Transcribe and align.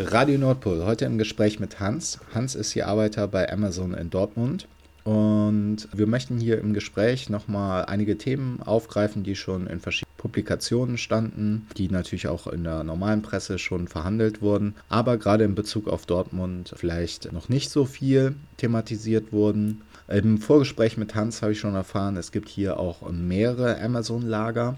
Radio 0.00 0.38
Nordpol, 0.38 0.84
heute 0.84 1.04
im 1.04 1.18
Gespräch 1.18 1.60
mit 1.60 1.78
Hans. 1.78 2.18
Hans 2.34 2.56
ist 2.56 2.72
hier 2.72 2.88
Arbeiter 2.88 3.28
bei 3.28 3.52
Amazon 3.52 3.94
in 3.94 4.10
Dortmund. 4.10 4.66
Und 5.04 5.88
wir 5.92 6.08
möchten 6.08 6.40
hier 6.40 6.58
im 6.58 6.74
Gespräch 6.74 7.30
nochmal 7.30 7.84
einige 7.84 8.18
Themen 8.18 8.60
aufgreifen, 8.60 9.22
die 9.22 9.36
schon 9.36 9.68
in 9.68 9.78
verschiedenen 9.78 10.16
Publikationen 10.16 10.98
standen, 10.98 11.68
die 11.76 11.88
natürlich 11.88 12.26
auch 12.26 12.48
in 12.48 12.64
der 12.64 12.82
normalen 12.82 13.22
Presse 13.22 13.60
schon 13.60 13.86
verhandelt 13.86 14.42
wurden, 14.42 14.74
aber 14.88 15.16
gerade 15.16 15.44
in 15.44 15.54
Bezug 15.54 15.86
auf 15.86 16.06
Dortmund 16.06 16.74
vielleicht 16.76 17.32
noch 17.32 17.48
nicht 17.48 17.70
so 17.70 17.84
viel 17.84 18.34
thematisiert 18.56 19.32
wurden. 19.32 19.82
Im 20.08 20.38
Vorgespräch 20.38 20.96
mit 20.96 21.14
Hans 21.14 21.40
habe 21.40 21.52
ich 21.52 21.60
schon 21.60 21.76
erfahren, 21.76 22.16
es 22.16 22.32
gibt 22.32 22.48
hier 22.48 22.80
auch 22.80 23.08
mehrere 23.12 23.80
Amazon-Lager. 23.80 24.76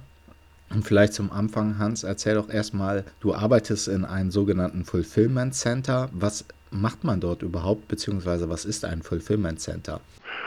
Und 0.70 0.84
vielleicht 0.84 1.14
zum 1.14 1.30
Anfang, 1.30 1.78
Hans, 1.78 2.02
erzähl 2.02 2.34
doch 2.34 2.48
erstmal, 2.48 3.04
du 3.20 3.34
arbeitest 3.34 3.88
in 3.88 4.04
einem 4.04 4.30
sogenannten 4.30 4.84
Fulfillment 4.84 5.54
Center. 5.54 6.08
Was 6.12 6.44
macht 6.70 7.04
man 7.04 7.20
dort 7.20 7.42
überhaupt, 7.42 7.88
beziehungsweise 7.88 8.48
was 8.48 8.64
ist 8.64 8.84
ein 8.84 9.02
Fulfillment 9.02 9.60
Center? 9.60 10.00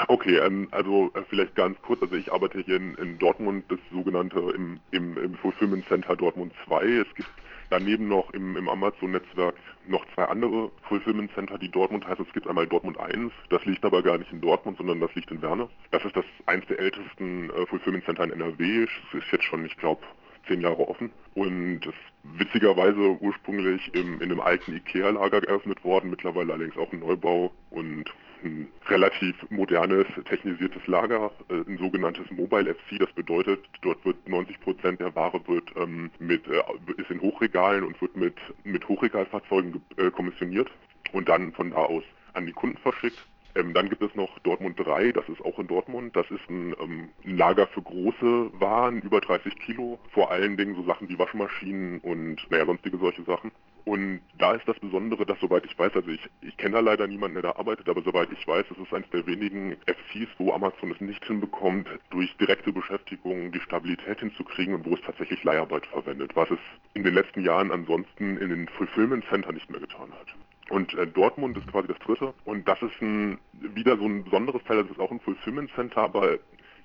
Okay, 0.08 0.38
ähm, 0.38 0.68
also 0.72 1.12
äh, 1.16 1.22
vielleicht 1.30 1.56
ganz 1.56 1.78
kurz, 1.82 2.02
also 2.02 2.16
ich 2.16 2.32
arbeite 2.32 2.60
hier 2.60 2.78
in, 2.78 2.96
in 2.96 3.18
Dortmund, 3.18 3.66
das 3.70 3.80
sogenannte 3.92 4.40
im, 4.56 4.80
im, 4.92 5.18
im 5.18 5.36
Fulfillment 5.36 5.86
Center 5.88 6.16
Dortmund 6.16 6.54
2. 6.66 6.86
Es 6.86 7.16
gibt 7.16 7.30
daneben 7.70 8.08
noch 8.08 8.32
im, 8.32 8.58
im 8.58 8.68
Amazon-Netzwerk 8.70 9.56
noch 9.88 10.06
zwei 10.14 10.26
andere 10.26 10.72
Fulfillment 10.88 11.32
Center, 11.34 11.58
die 11.58 11.70
Dortmund 11.70 12.08
heißt. 12.08 12.20
Es 12.20 12.34
gibt 12.34 12.48
einmal 12.48 12.68
Dortmund 12.68 13.00
1, 13.00 13.32
das 13.50 13.66
liegt 13.66 13.84
aber 13.84 14.04
gar 14.04 14.18
nicht 14.18 14.32
in 14.32 14.42
Dortmund, 14.42 14.78
sondern 14.78 15.00
das 15.00 15.14
liegt 15.16 15.32
in 15.32 15.42
Werne. 15.42 15.68
Das 15.92 16.04
ist 16.06 16.16
das 16.16 16.26
eins 16.46 16.66
der 16.68 16.80
ältesten 16.80 17.50
äh, 17.50 17.66
Fulfillment 17.66 18.06
Center 18.06 18.24
in 18.24 18.32
NRW. 18.32 18.84
Es 18.84 19.18
ist 19.18 19.32
jetzt 19.32 19.44
schon, 19.44 19.66
ich 19.66 19.76
glaube, 19.78 20.02
zehn 20.50 20.62
Jahre 20.62 20.88
offen 20.88 21.12
und 21.36 21.86
ist 21.86 21.94
witzigerweise 22.24 23.18
ursprünglich 23.22 23.94
im, 23.94 24.16
in 24.16 24.24
einem 24.24 24.42
alten 24.42 24.76
Ikea-Lager 24.76 25.42
geöffnet 25.42 25.84
worden, 25.86 26.10
mittlerweile 26.10 26.54
allerdings 26.54 26.78
auch 26.78 26.92
ein 26.92 27.00
Neubau 27.00 27.52
und 27.70 28.06
ein 28.44 28.68
relativ 28.88 29.36
modernes, 29.50 30.08
technisiertes 30.26 30.86
Lager, 30.88 31.32
äh, 31.50 31.56
ein 31.68 31.78
sogenanntes 31.78 32.30
Mobile 32.32 32.74
FC. 32.74 33.00
Das 33.00 33.12
bedeutet, 33.14 33.60
dort 33.82 34.04
wird 34.06 34.28
90 34.28 34.60
Prozent 34.62 35.00
der 35.00 35.14
Ware 35.16 35.42
wird 35.48 35.72
ähm, 35.76 36.10
mit 36.20 36.48
äh, 36.48 36.62
ist 36.98 37.12
in 37.12 37.22
Hochregalen 37.22 37.84
und 37.84 38.02
wird 38.02 38.16
mit 38.16 38.36
mit 38.64 38.88
Hochregalfahrzeugen 38.88 39.82
äh, 39.98 40.10
kommissioniert 40.12 40.70
und 41.12 41.28
dann 41.30 41.52
von 41.54 41.72
da 41.72 41.78
aus 41.78 42.04
an 42.34 42.46
die 42.46 42.54
Kunden 42.54 42.78
verschickt. 42.78 43.26
Ähm, 43.56 43.74
dann 43.74 43.90
gibt 43.90 44.02
es 44.02 44.14
noch 44.16 44.38
Dortmund 44.40 44.80
3, 44.80 45.12
das 45.12 45.28
ist 45.28 45.42
auch 45.44 45.58
in 45.60 45.68
Dortmund. 45.68 46.16
Das 46.16 46.30
ist 46.30 46.50
ein, 46.50 46.76
ähm, 46.80 47.10
Lager 47.24 47.68
für 47.68 47.82
große 47.82 48.52
Waren, 48.60 49.02
über 49.02 49.22
30 49.22 49.56
Kilo. 49.60 50.00
Vor 50.12 50.32
allen 50.32 50.58
Dingen 50.58 50.76
so 50.76 50.84
Sachen 50.84 51.10
wie 51.10 51.18
Waschmaschinen 51.18 52.00
und 52.00 52.46
naja, 52.50 52.66
sonstige 52.66 52.98
solche 52.98 53.24
Sachen. 53.24 53.52
Und 53.86 54.22
da 54.38 54.54
ist 54.54 54.68
das 54.68 54.80
Besondere, 54.80 55.26
dass 55.26 55.40
soweit 55.40 55.66
ich 55.66 55.78
weiß, 55.78 55.94
also 55.96 56.10
ich, 56.12 56.30
ich 56.42 56.56
kenne 56.58 56.76
da 56.76 56.80
leider 56.80 57.08
niemanden, 57.08 57.42
der 57.42 57.54
da 57.54 57.56
arbeitet, 57.60 57.90
aber 57.90 58.04
soweit 58.04 58.30
ich 58.32 58.48
weiß, 58.48 58.66
es 58.70 58.78
ist 58.78 58.94
eines 58.94 59.10
der 59.10 59.26
wenigen 59.26 59.76
FCs, 59.88 60.30
wo 60.38 60.54
Amazon 60.54 60.92
es 60.92 61.02
nicht 61.02 61.26
hinbekommt, 61.26 61.88
durch 62.12 62.36
direkte 62.38 62.72
Beschäftigung 62.72 63.52
die 63.52 63.60
Stabilität 63.62 64.20
hinzukriegen 64.20 64.76
und 64.76 64.86
wo 64.86 64.94
es 64.94 65.02
tatsächlich 65.02 65.44
Leiharbeit 65.44 65.88
verwendet, 65.88 66.36
was 66.36 66.52
es 66.52 66.60
in 66.94 67.04
den 67.04 67.16
letzten 67.16 67.44
Jahren 67.44 67.72
ansonsten 67.72 68.38
in 68.38 68.50
den 68.50 68.68
Fulfillment 68.68 69.26
Center 69.30 69.52
nicht 69.52 69.70
mehr 69.72 69.80
getan 69.80 70.12
hat. 70.12 70.36
Und 70.70 70.94
äh, 70.94 71.08
Dortmund 71.08 71.58
ist 71.58 71.68
quasi 71.68 71.88
das 71.88 72.00
dritte. 72.00 72.34
Und 72.46 72.68
das 72.68 72.82
ist 72.82 73.02
ein, 73.02 73.40
wieder 73.54 73.98
so 73.98 74.06
ein 74.06 74.24
besonderes 74.24 74.64
Teil, 74.64 74.84
das 74.84 74.92
ist 74.92 75.00
auch 75.00 75.12
ein 75.12 75.20
Fulfillment 75.20 75.72
Center, 75.76 76.02
aber 76.02 76.38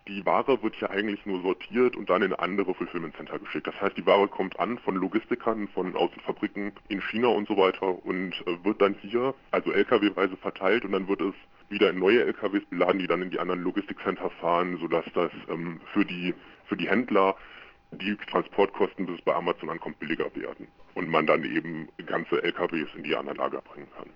die 0.09 0.25
Ware 0.27 0.63
wird 0.63 0.77
ja 0.81 0.91
eigentlich 0.91 1.25
nur 1.25 1.41
sortiert 1.41 1.97
und 1.97 2.11
dann 2.11 2.23
in 2.23 2.35
andere 2.35 2.75
Fulfillment 2.75 3.17
Center 3.17 3.39
geschickt. 3.39 3.67
Das 3.67 3.81
heißt, 3.81 3.97
die 3.97 4.05
Ware 4.05 4.29
kommt 4.29 4.59
an 4.61 4.79
von 4.79 4.97
Logistikern, 4.97 5.69
von 5.69 5.97
aus 5.97 6.11
Fabriken 6.27 6.73
in 6.89 7.01
China 7.01 7.29
und 7.29 7.49
so 7.49 7.57
weiter 7.57 8.05
und 8.05 8.33
äh, 8.47 8.65
wird 8.65 8.83
dann 8.83 8.95
hier, 9.01 9.35
also 9.51 9.73
LKW-weise 9.73 10.37
verteilt 10.37 10.85
und 10.85 10.93
dann 10.93 11.09
wird 11.09 11.23
es 11.23 11.35
wieder 11.71 11.91
in 11.91 11.99
neue 11.99 12.23
LKWs 12.25 12.65
beladen, 12.67 12.99
die 12.99 13.07
dann 13.07 13.23
in 13.23 13.31
die 13.31 13.39
anderen 13.39 13.63
Logistikcenter 13.63 14.29
fahren, 14.41 14.77
sodass 14.79 15.05
das 15.15 15.31
ähm, 15.49 15.81
für 15.93 16.05
die 16.05 16.35
für 16.67 16.77
die 16.77 16.89
Händler 16.89 17.37
die 17.93 18.17
Transportkosten, 18.31 19.07
bis 19.07 19.19
es 19.19 19.25
bei 19.25 19.35
Amazon 19.35 19.71
ankommt, 19.71 19.99
billiger 20.01 20.35
werden 20.35 20.69
und 20.95 21.09
man 21.09 21.27
dann 21.27 21.45
eben 21.45 21.89
ganze 22.07 22.43
LKWs 22.43 22.89
in 22.97 23.05
die 23.05 23.17
anderen 23.17 23.39
Lager 23.39 23.61
bringen 23.63 23.89
kann 23.97 24.09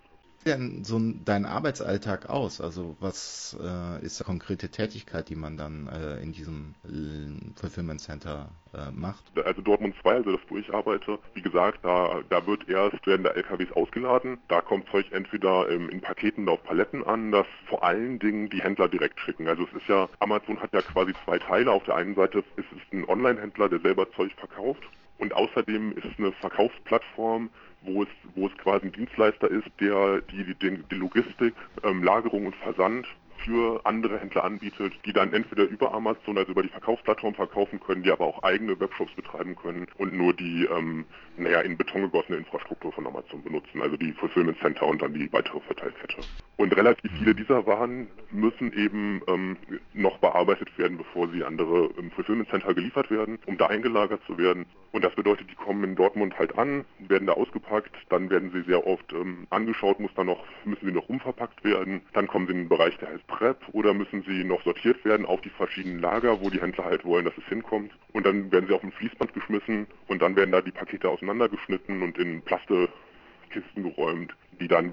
denn 0.49 0.85
so 0.85 0.99
dein 1.25 1.45
Arbeitsalltag 1.45 2.29
aus? 2.29 2.61
Also 2.61 2.97
was 3.01 3.57
äh, 3.63 4.05
ist 4.05 4.21
die 4.21 4.25
konkrete 4.25 4.71
Tätigkeit, 4.71 5.29
die 5.29 5.37
man 5.37 5.57
dann 5.57 5.89
äh, 5.89 6.21
in 6.23 6.33
diesem 6.33 6.75
äh, 6.85 7.59
Fulfillment 7.61 8.01
Center 8.01 8.51
äh, 8.75 8.91
macht? 8.91 9.25
Also 9.45 9.63
Dortmund 9.63 9.95
2, 10.03 10.15
also 10.17 10.33
das, 10.33 10.41
wo 10.49 10.57
ich 10.57 10.73
arbeite, 10.73 11.19
wie 11.35 11.43
gesagt, 11.43 11.85
da, 11.85 12.21
da 12.29 12.47
wird 12.47 12.69
erst, 12.69 13.07
werden 13.07 13.23
da 13.25 13.31
LKWs 13.31 13.73
ausgeladen. 13.73 14.39
Da 14.49 14.61
kommt 14.61 14.89
Zeug 14.91 15.07
entweder 15.13 15.69
ähm, 15.71 15.89
in 15.91 16.01
Paketen 16.01 16.49
auf 16.49 16.63
Paletten 16.65 17.05
an, 17.05 17.31
das 17.31 17.47
vor 17.69 17.85
allen 17.85 18.19
Dingen 18.19 18.49
die 18.49 18.63
Händler 18.63 18.89
direkt 18.89 19.21
schicken. 19.21 19.49
Also 19.49 19.65
es 19.65 19.83
ist 19.83 19.89
ja, 19.89 20.09
Amazon 20.19 20.61
hat 20.61 20.73
ja 20.73 20.83
quasi 20.83 21.13
zwei 21.25 21.39
Teile. 21.39 21.71
Auf 21.71 21.85
der 21.85 21.97
einen 21.97 22.15
Seite 22.15 22.39
ist 22.57 22.67
es 22.73 22.93
ein 22.93 23.05
Online-Händler, 23.09 23.69
der 23.69 23.81
selber 23.81 24.11
Zeug 24.13 24.33
verkauft. 24.37 24.83
Und 25.19 25.35
außerdem 25.35 25.93
ist 25.93 26.05
es 26.05 26.19
eine 26.19 26.33
Verkaufsplattform, 26.33 27.51
wo 27.83 28.03
es, 28.03 28.09
wo 28.35 28.47
es 28.47 28.57
quasi 28.59 28.87
ein 28.87 28.93
Dienstleister 28.93 29.51
ist, 29.51 29.69
der 29.81 30.21
die, 30.23 30.55
die, 30.55 30.83
die 30.91 30.95
Logistik, 30.95 31.55
ähm, 31.83 32.03
Lagerung 32.03 32.47
und 32.47 32.57
Versand 32.57 33.07
für 33.49 33.81
andere 33.85 34.19
Händler 34.19 34.45
anbietet, 34.45 34.93
die 35.07 35.13
dann 35.13 35.33
entweder 35.33 35.65
über 35.65 35.95
Amazon, 35.95 36.37
also 36.37 36.53
über 36.53 36.63
die 36.63 36.69
Verkaufsplattform 36.69 37.35
verkaufen 37.35 37.81
können, 37.81 38.03
die 38.03 38.11
aber 38.11 38.27
auch 38.27 38.43
eigene 38.43 38.79
Webshops 38.79 39.13
betreiben 39.15 39.57
können 39.57 39.87
und 39.97 40.13
nur 40.13 40.35
die, 40.35 40.67
ähm, 40.67 41.07
naja, 41.39 41.61
in 41.61 41.77
Beton 41.77 42.03
gegossene 42.03 42.37
Infrastruktur 42.39 42.93
von 42.93 43.07
Amazon 43.07 43.43
benutzen, 43.43 43.81
also 43.81 43.97
die 43.97 44.13
Fulfillment 44.13 44.59
Center 44.61 44.87
und 44.87 45.01
dann 45.01 45.15
die 45.15 45.33
weitere 45.33 45.61
Verteilkette. 45.61 46.17
Und 46.57 46.77
relativ 46.77 47.11
viele 47.19 47.35
dieser 47.35 47.67
Waren 47.67 48.09
müssen 48.31 48.73
eben 48.73 49.23
ähm, 49.29 49.57
noch 49.95 50.19
bearbeitet 50.19 50.77
werden, 50.77 50.99
bevor 50.99 51.29
sie 51.29 51.43
andere 51.45 51.91
im 51.97 52.11
Fulfillment 52.11 52.51
Center 52.51 52.75
geliefert 52.75 53.11
werden, 53.11 53.39
um 53.47 53.57
da 53.57 53.67
eingelagert 53.67 54.21
zu 54.27 54.37
werden. 54.37 54.67
Und 54.93 55.05
das 55.05 55.15
bedeutet, 55.15 55.51
die 55.51 55.55
kommen 55.55 55.85
in 55.85 55.95
Dortmund 55.97 56.39
halt 56.39 56.59
an, 56.59 56.85
werden 56.99 57.27
da 57.27 57.35
ausgepackt, 57.35 57.95
dann 58.09 58.29
werden 58.29 58.51
sie 58.53 58.63
sehr 58.63 58.87
oft 58.87 59.13
ähm, 59.13 59.47
angeschaut, 59.51 60.01
muss 60.01 60.11
dann 60.17 60.27
noch, 60.27 60.45
müssen 60.65 60.87
sie 60.87 60.93
noch 60.93 61.09
umverpackt 61.09 61.63
werden, 61.63 62.01
dann 62.13 62.27
kommen 62.27 62.47
sie 62.47 62.53
in 62.53 62.59
den 62.61 62.69
Bereich, 62.69 62.97
der 62.99 63.11
heißt 63.11 63.27
Prep 63.39 63.69
oder 63.73 63.95
müssen 63.95 64.23
sie 64.23 64.43
noch 64.43 64.63
sortiert 64.65 65.05
werden 65.05 65.25
auf 65.25 65.41
die 65.43 65.51
verschiedenen 65.51 66.01
Lager, 66.01 66.41
wo 66.41 66.51
die 66.51 66.61
Händler 66.61 66.85
halt 66.85 67.05
wollen, 67.05 67.25
dass 67.25 67.39
es 67.39 67.45
hinkommt. 67.45 67.93
Und 68.13 68.27
dann 68.27 68.51
werden 68.51 68.67
sie 68.67 68.75
auf 68.75 68.83
ein 68.83 68.91
Fließband 68.91 69.33
geschmissen 69.33 69.87
und 70.09 70.21
dann 70.21 70.35
werden 70.35 70.51
da 70.51 70.61
die 70.61 70.73
Pakete 70.73 71.09
auseinandergeschnitten 71.09 72.03
und 72.03 72.19
in 72.19 72.43
Plastikisten 72.43 73.85
geräumt, 73.85 74.35
die 74.61 74.67
dann 74.67 74.93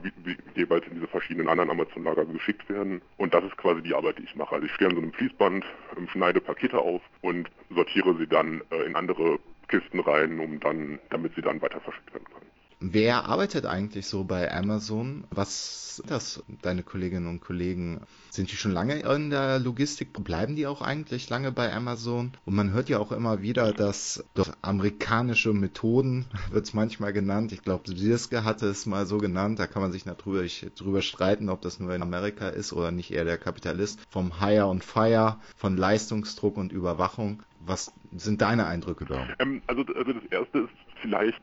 jeweils 0.55 0.85
in 0.85 0.93
diese 0.93 1.07
verschiedenen 1.07 1.49
anderen 1.49 1.71
Amazon-Lager 1.71 2.25
geschickt 2.25 2.69
werden. 2.69 3.01
Und 3.17 3.33
das 3.33 3.43
ist 3.45 3.57
quasi 3.57 3.81
die 3.81 3.95
Arbeit, 3.95 4.19
die 4.19 4.23
ich 4.25 4.35
mache. 4.35 4.53
Also 4.53 4.67
ich 4.67 4.73
stehe 4.73 4.89
an 4.91 4.95
so 4.95 5.01
einem 5.01 5.13
Fließband, 5.13 5.65
ähm, 5.97 6.07
schneide 6.09 6.39
Pakete 6.39 6.77
auf 6.77 7.01
und 7.21 7.49
sortiere 7.71 8.15
sie 8.15 8.27
dann 8.27 8.61
äh, 8.69 8.83
in 8.83 8.95
andere 8.95 9.39
Kisten 9.69 9.99
rein, 10.01 10.39
um 10.39 10.59
dann, 10.59 10.99
damit 11.09 11.33
sie 11.33 11.41
dann 11.41 11.59
weiter 11.63 11.81
verschickt 11.81 12.13
werden 12.13 12.25
können. 12.25 12.54
Wer 12.87 13.25
arbeitet 13.25 13.65
eigentlich 13.65 14.05
so 14.05 14.25
bei 14.25 14.53
Amazon? 14.53 15.23
Was 15.31 15.95
sind 15.95 16.11
das, 16.11 16.43
deine 16.61 16.83
Kolleginnen 16.83 17.25
und 17.25 17.39
Kollegen? 17.41 18.01
Sind 18.29 18.51
die 18.51 18.55
schon 18.55 18.73
lange 18.73 18.99
in 18.99 19.31
der 19.31 19.57
Logistik? 19.57 20.13
Bleiben 20.23 20.55
die 20.55 20.67
auch 20.67 20.83
eigentlich 20.83 21.27
lange 21.27 21.51
bei 21.51 21.73
Amazon? 21.73 22.33
Und 22.45 22.53
man 22.53 22.73
hört 22.73 22.87
ja 22.87 22.99
auch 22.99 23.11
immer 23.11 23.41
wieder, 23.41 23.73
dass 23.73 24.23
durch 24.35 24.51
amerikanische 24.61 25.51
Methoden, 25.51 26.25
wird 26.51 26.65
es 26.65 26.75
manchmal 26.75 27.11
genannt, 27.11 27.51
ich 27.53 27.63
glaube, 27.63 27.89
Sirske 27.89 28.43
hatte 28.43 28.67
es 28.67 28.85
mal 28.85 29.07
so 29.07 29.17
genannt, 29.17 29.57
da 29.57 29.65
kann 29.65 29.81
man 29.81 29.91
sich 29.91 30.05
natürlich 30.05 30.67
drüber 30.75 31.01
streiten, 31.01 31.49
ob 31.49 31.61
das 31.63 31.79
nur 31.79 31.95
in 31.95 32.03
Amerika 32.03 32.49
ist 32.49 32.71
oder 32.71 32.91
nicht 32.91 33.11
eher 33.11 33.25
der 33.25 33.39
Kapitalist, 33.39 33.99
vom 34.11 34.39
Hire 34.39 34.67
und 34.67 34.83
Fire, 34.83 35.39
von 35.55 35.75
Leistungsdruck 35.75 36.55
und 36.55 36.71
Überwachung. 36.71 37.41
Was 37.61 37.91
sind 38.15 38.43
deine 38.43 38.67
Eindrücke 38.67 39.05
da? 39.05 39.27
Ähm, 39.39 39.63
also, 39.65 39.83
also 39.95 40.13
das 40.13 40.25
erste 40.29 40.59
ist 40.59 40.73
vielleicht 41.01 41.41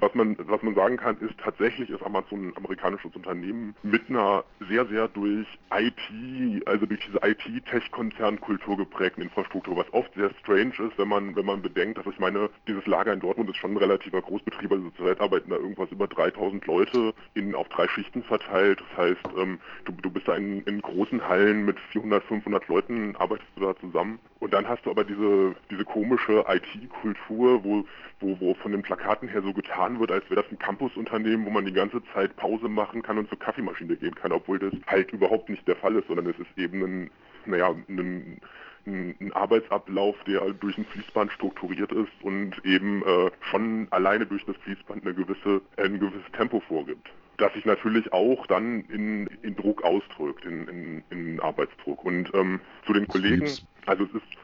was 0.00 0.14
man, 0.14 0.36
was 0.38 0.62
man 0.62 0.74
sagen 0.74 0.96
kann, 0.96 1.18
ist 1.18 1.38
tatsächlich 1.38 1.90
ist 1.90 2.02
Amazon 2.02 2.48
ein 2.48 2.56
amerikanisches 2.56 3.14
Unternehmen 3.14 3.74
mit 3.82 4.08
einer 4.08 4.44
sehr, 4.68 4.86
sehr 4.86 5.08
durch 5.08 5.46
IT, 5.70 6.66
also 6.66 6.86
durch 6.86 7.00
diese 7.06 7.18
IT-Tech-Konzernkultur 7.22 8.76
geprägten 8.76 9.22
Infrastruktur, 9.22 9.76
was 9.76 9.92
oft 9.92 10.12
sehr 10.14 10.30
strange 10.40 10.70
ist, 10.70 10.96
wenn 10.96 11.08
man, 11.08 11.36
wenn 11.36 11.46
man 11.46 11.62
bedenkt, 11.62 11.98
dass 11.98 12.06
ich 12.06 12.18
meine, 12.18 12.50
dieses 12.66 12.86
Lager 12.86 13.12
in 13.12 13.20
Dortmund 13.20 13.50
ist 13.50 13.56
schon 13.56 13.72
ein 13.72 13.76
relativer 13.76 14.22
Großbetrieb, 14.22 14.72
also 14.72 14.90
zurzeit 14.90 15.20
arbeiten 15.20 15.50
da 15.50 15.56
irgendwas 15.56 15.90
über 15.90 16.06
3000 16.06 16.66
Leute 16.66 17.14
in, 17.34 17.54
auf 17.54 17.68
drei 17.68 17.88
Schichten 17.88 18.22
verteilt. 18.22 18.80
Das 18.80 18.98
heißt, 18.98 19.36
ähm, 19.36 19.58
du, 19.84 19.92
du 19.92 20.10
bist 20.10 20.28
da 20.28 20.34
in, 20.34 20.62
in 20.62 20.80
großen 20.80 21.28
Hallen 21.28 21.64
mit 21.64 21.78
400, 21.92 22.24
500 22.24 22.68
Leuten, 22.68 23.16
arbeitest 23.16 23.50
du 23.56 23.62
da 23.62 23.76
zusammen. 23.76 24.18
Und 24.42 24.52
dann 24.52 24.68
hast 24.68 24.84
du 24.84 24.90
aber 24.90 25.04
diese, 25.04 25.54
diese 25.70 25.84
komische 25.84 26.44
IT-Kultur, 26.48 27.62
wo, 27.62 27.84
wo, 28.18 28.40
wo 28.40 28.54
von 28.54 28.72
den 28.72 28.82
Plakaten 28.82 29.28
her 29.28 29.40
so 29.40 29.52
getan 29.52 30.00
wird, 30.00 30.10
als 30.10 30.28
wäre 30.28 30.42
das 30.42 30.50
ein 30.50 30.58
Campusunternehmen, 30.58 31.46
wo 31.46 31.50
man 31.50 31.64
die 31.64 31.72
ganze 31.72 32.02
Zeit 32.12 32.34
Pause 32.34 32.68
machen 32.68 33.02
kann 33.02 33.18
und 33.18 33.28
zur 33.28 33.38
Kaffeemaschine 33.38 33.94
gehen 33.94 34.16
kann, 34.16 34.32
obwohl 34.32 34.58
das 34.58 34.72
halt 34.88 35.12
überhaupt 35.12 35.48
nicht 35.48 35.68
der 35.68 35.76
Fall 35.76 35.94
ist, 35.94 36.08
sondern 36.08 36.26
es 36.26 36.36
ist 36.40 36.58
eben 36.58 36.82
ein, 36.82 37.10
naja, 37.46 37.72
ein, 37.88 38.40
ein, 38.86 39.14
ein, 39.20 39.32
Arbeitsablauf, 39.32 40.16
der 40.26 40.40
durch 40.54 40.76
ein 40.78 40.84
Fließband 40.84 41.32
strukturiert 41.32 41.92
ist 41.92 42.12
und 42.22 42.64
eben 42.64 43.02
äh, 43.02 43.30
schon 43.50 43.86
alleine 43.90 44.26
durch 44.26 44.44
das 44.46 44.56
Fließband 44.58 45.04
eine 45.04 45.14
gewisse, 45.14 45.60
ein 45.76 45.98
gewisses 45.98 46.30
Tempo 46.36 46.60
vorgibt 46.60 47.08
das 47.38 47.52
sich 47.54 47.64
natürlich 47.64 48.12
auch 48.12 48.46
dann 48.46 48.82
in, 48.82 49.26
in 49.42 49.56
Druck 49.56 49.82
ausdrückt, 49.82 50.44
in, 50.44 50.68
in, 50.68 51.02
in 51.10 51.40
Arbeitsdruck. 51.40 52.04
Und 52.04 52.32
ähm, 52.34 52.60
zu 52.86 52.92
den 52.92 53.08
Kollegen, 53.08 53.50
also 53.86 54.04
es 54.04 54.14
ist 54.14 54.36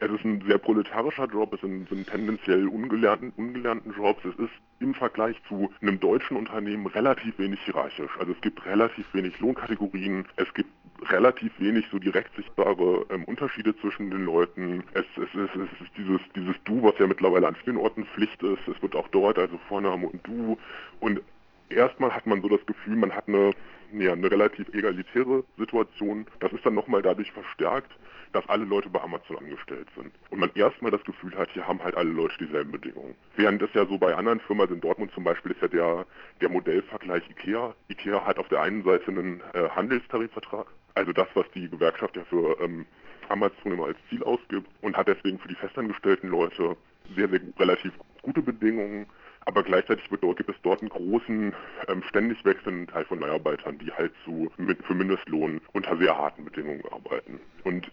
es 0.00 0.10
ist 0.10 0.24
ein 0.24 0.42
sehr 0.46 0.58
proletarischer 0.58 1.26
Job, 1.26 1.52
es 1.54 1.60
sind, 1.60 1.88
sind 1.88 2.08
tendenziell 2.08 2.68
ungelernten, 2.68 3.32
ungelernten 3.36 3.92
Jobs. 3.94 4.24
Es 4.24 4.36
ist 4.38 4.52
im 4.80 4.94
Vergleich 4.94 5.36
zu 5.48 5.70
einem 5.80 6.00
deutschen 6.00 6.36
Unternehmen 6.36 6.86
relativ 6.86 7.38
wenig 7.38 7.60
hierarchisch. 7.64 8.10
Also 8.18 8.32
es 8.32 8.40
gibt 8.40 8.64
relativ 8.64 9.06
wenig 9.12 9.38
Lohnkategorien, 9.40 10.24
es 10.36 10.52
gibt 10.54 10.70
relativ 11.10 11.52
wenig 11.58 11.86
so 11.90 11.98
direkt 11.98 12.34
sichtbare 12.36 13.06
ähm, 13.10 13.24
Unterschiede 13.24 13.76
zwischen 13.78 14.10
den 14.10 14.24
Leuten. 14.24 14.82
Es, 14.94 15.04
es, 15.16 15.34
es, 15.34 15.50
es, 15.54 15.80
ist 15.80 15.96
dieses, 15.96 16.20
dieses 16.34 16.54
Du, 16.64 16.82
was 16.82 16.98
ja 16.98 17.06
mittlerweile 17.06 17.46
an 17.46 17.56
vielen 17.56 17.76
Orten 17.76 18.04
Pflicht 18.06 18.42
ist. 18.42 18.66
Es 18.66 18.80
wird 18.82 18.96
auch 18.96 19.08
dort, 19.08 19.38
also 19.38 19.58
Vorname 19.68 20.08
und 20.08 20.26
Du. 20.26 20.58
Und 21.00 21.20
erstmal 21.68 22.14
hat 22.14 22.26
man 22.26 22.42
so 22.42 22.48
das 22.48 22.64
Gefühl, 22.66 22.96
man 22.96 23.14
hat 23.14 23.28
eine, 23.28 23.52
ja, 23.92 24.12
eine 24.12 24.30
relativ 24.30 24.68
egalitäre 24.74 25.44
Situation. 25.56 26.26
Das 26.40 26.52
ist 26.52 26.66
dann 26.66 26.74
nochmal 26.74 27.02
dadurch 27.02 27.30
verstärkt, 27.32 27.92
dass 28.32 28.48
alle 28.48 28.64
Leute 28.64 28.88
bei 28.88 29.00
Amazon 29.00 29.38
angestellt 29.38 29.88
sind. 29.96 30.12
Und 30.30 30.38
man 30.38 30.50
erstmal 30.54 30.90
das 30.90 31.02
Gefühl 31.04 31.36
hat, 31.36 31.50
hier 31.52 31.66
haben 31.66 31.82
halt 31.82 31.96
alle 31.96 32.10
Leute 32.10 32.36
dieselben 32.38 32.72
Bedingungen. 32.72 33.14
Während 33.36 33.62
es 33.62 33.72
ja 33.74 33.86
so 33.86 33.98
bei 33.98 34.14
anderen 34.14 34.40
Firmen, 34.40 34.62
also 34.62 34.74
in 34.74 34.80
Dortmund 34.80 35.12
zum 35.12 35.24
Beispiel, 35.24 35.52
ist 35.52 35.62
ja 35.62 35.68
der, 35.68 36.06
der 36.40 36.48
Modellvergleich 36.48 37.28
IKEA. 37.30 37.74
IKEA 37.88 38.24
hat 38.24 38.38
auf 38.38 38.48
der 38.48 38.62
einen 38.62 38.82
Seite 38.84 39.10
einen 39.10 39.40
äh, 39.54 39.68
Handelstarifvertrag, 39.70 40.66
also 40.94 41.12
das, 41.12 41.28
was 41.34 41.46
die 41.54 41.68
Gewerkschaft 41.68 42.16
ja 42.16 42.24
für 42.24 42.60
ähm, 42.60 42.86
Amazon 43.28 43.72
immer 43.72 43.86
als 43.86 43.98
Ziel 44.08 44.22
ausgibt 44.24 44.68
und 44.80 44.96
hat 44.96 45.08
deswegen 45.08 45.38
für 45.38 45.48
die 45.48 45.54
festangestellten 45.54 46.30
Leute 46.30 46.76
sehr, 47.14 47.28
sehr 47.28 47.40
relativ 47.58 47.92
gute 48.22 48.42
Bedingungen 48.42 49.06
aber 49.48 49.62
gleichzeitig 49.62 50.10
wird 50.10 50.22
dort, 50.22 50.36
gibt 50.36 50.50
es 50.50 50.56
dort 50.62 50.82
einen 50.82 50.90
großen, 50.90 51.54
ähm, 51.88 52.02
ständig 52.02 52.44
wechselnden 52.44 52.86
Teil 52.86 53.06
von 53.06 53.18
Leiharbeitern, 53.18 53.78
die 53.78 53.90
halt 53.90 54.12
zu, 54.22 54.52
mit, 54.58 54.84
für 54.84 54.92
Mindestlohn 54.92 55.62
unter 55.72 55.96
sehr 55.96 56.18
harten 56.18 56.44
Bedingungen 56.44 56.82
arbeiten. 56.92 57.40
Und 57.64 57.90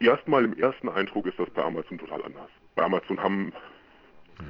erstmal 0.00 0.44
im 0.44 0.56
ersten 0.58 0.88
Eindruck 0.88 1.26
ist 1.26 1.38
das 1.38 1.50
bei 1.50 1.62
Amazon 1.62 1.98
total 1.98 2.22
anders. 2.24 2.48
Bei 2.74 2.84
Amazon 2.84 3.22
haben 3.22 3.52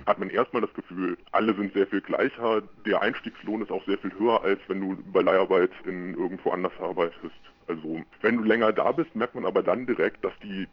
hat 0.07 0.19
man 0.19 0.31
erstmal 0.31 0.63
das 0.63 0.73
Gefühl, 0.73 1.19
alle 1.33 1.55
sind 1.55 1.75
sehr 1.75 1.87
viel 1.87 2.01
gleicher. 2.01 2.63
Der 2.87 3.03
Einstiegslohn 3.03 3.63
ist 3.63 3.71
auch 3.71 3.85
sehr 3.85 3.99
viel 3.99 4.13
höher, 4.19 4.43
als 4.43 4.61
wenn 4.69 4.81
du 4.81 4.97
bei 5.13 5.21
Leiharbeit 5.21 5.71
in 5.85 6.15
irgendwo 6.15 6.51
anders 6.51 6.73
arbeitest. 6.81 7.35
Also 7.67 8.01
wenn 8.23 8.39
du 8.39 8.45
länger 8.45 8.73
da 8.73 8.93
bist, 8.93 9.15
merkt 9.15 9.35
man 9.35 9.47
aber 9.47 9.63
dann 9.63 9.87
direkt, 9.87 10.25
dass 10.25 10.33
die 10.43 10.67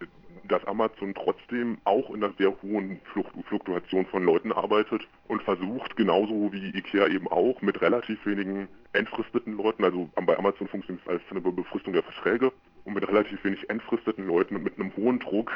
dass 0.47 0.65
Amazon 0.65 1.13
trotzdem 1.13 1.77
auch 1.85 2.09
in 2.09 2.23
einer 2.23 2.33
sehr 2.37 2.53
hohen 2.61 2.99
Fluktuation 3.47 4.05
von 4.07 4.23
Leuten 4.23 4.51
arbeitet 4.51 5.07
und 5.27 5.41
versucht, 5.43 5.95
genauso 5.95 6.51
wie 6.51 6.77
Ikea 6.77 7.07
eben 7.07 7.27
auch, 7.27 7.61
mit 7.61 7.81
relativ 7.81 8.25
wenigen 8.25 8.67
entfristeten 8.91 9.55
Leuten, 9.55 9.83
also 9.83 10.09
bei 10.25 10.37
Amazon 10.37 10.67
funktioniert 10.67 11.05
es 11.05 11.11
als 11.11 11.21
eine 11.29 11.39
Befristung 11.39 11.93
der 11.93 12.03
Verträge, 12.03 12.51
und 12.85 12.93
mit 12.93 13.07
relativ 13.07 13.43
wenig 13.43 13.69
entfristeten 13.69 14.27
Leuten 14.27 14.55
und 14.55 14.63
mit 14.63 14.79
einem 14.79 14.95
hohen 14.95 15.19
Druck 15.19 15.51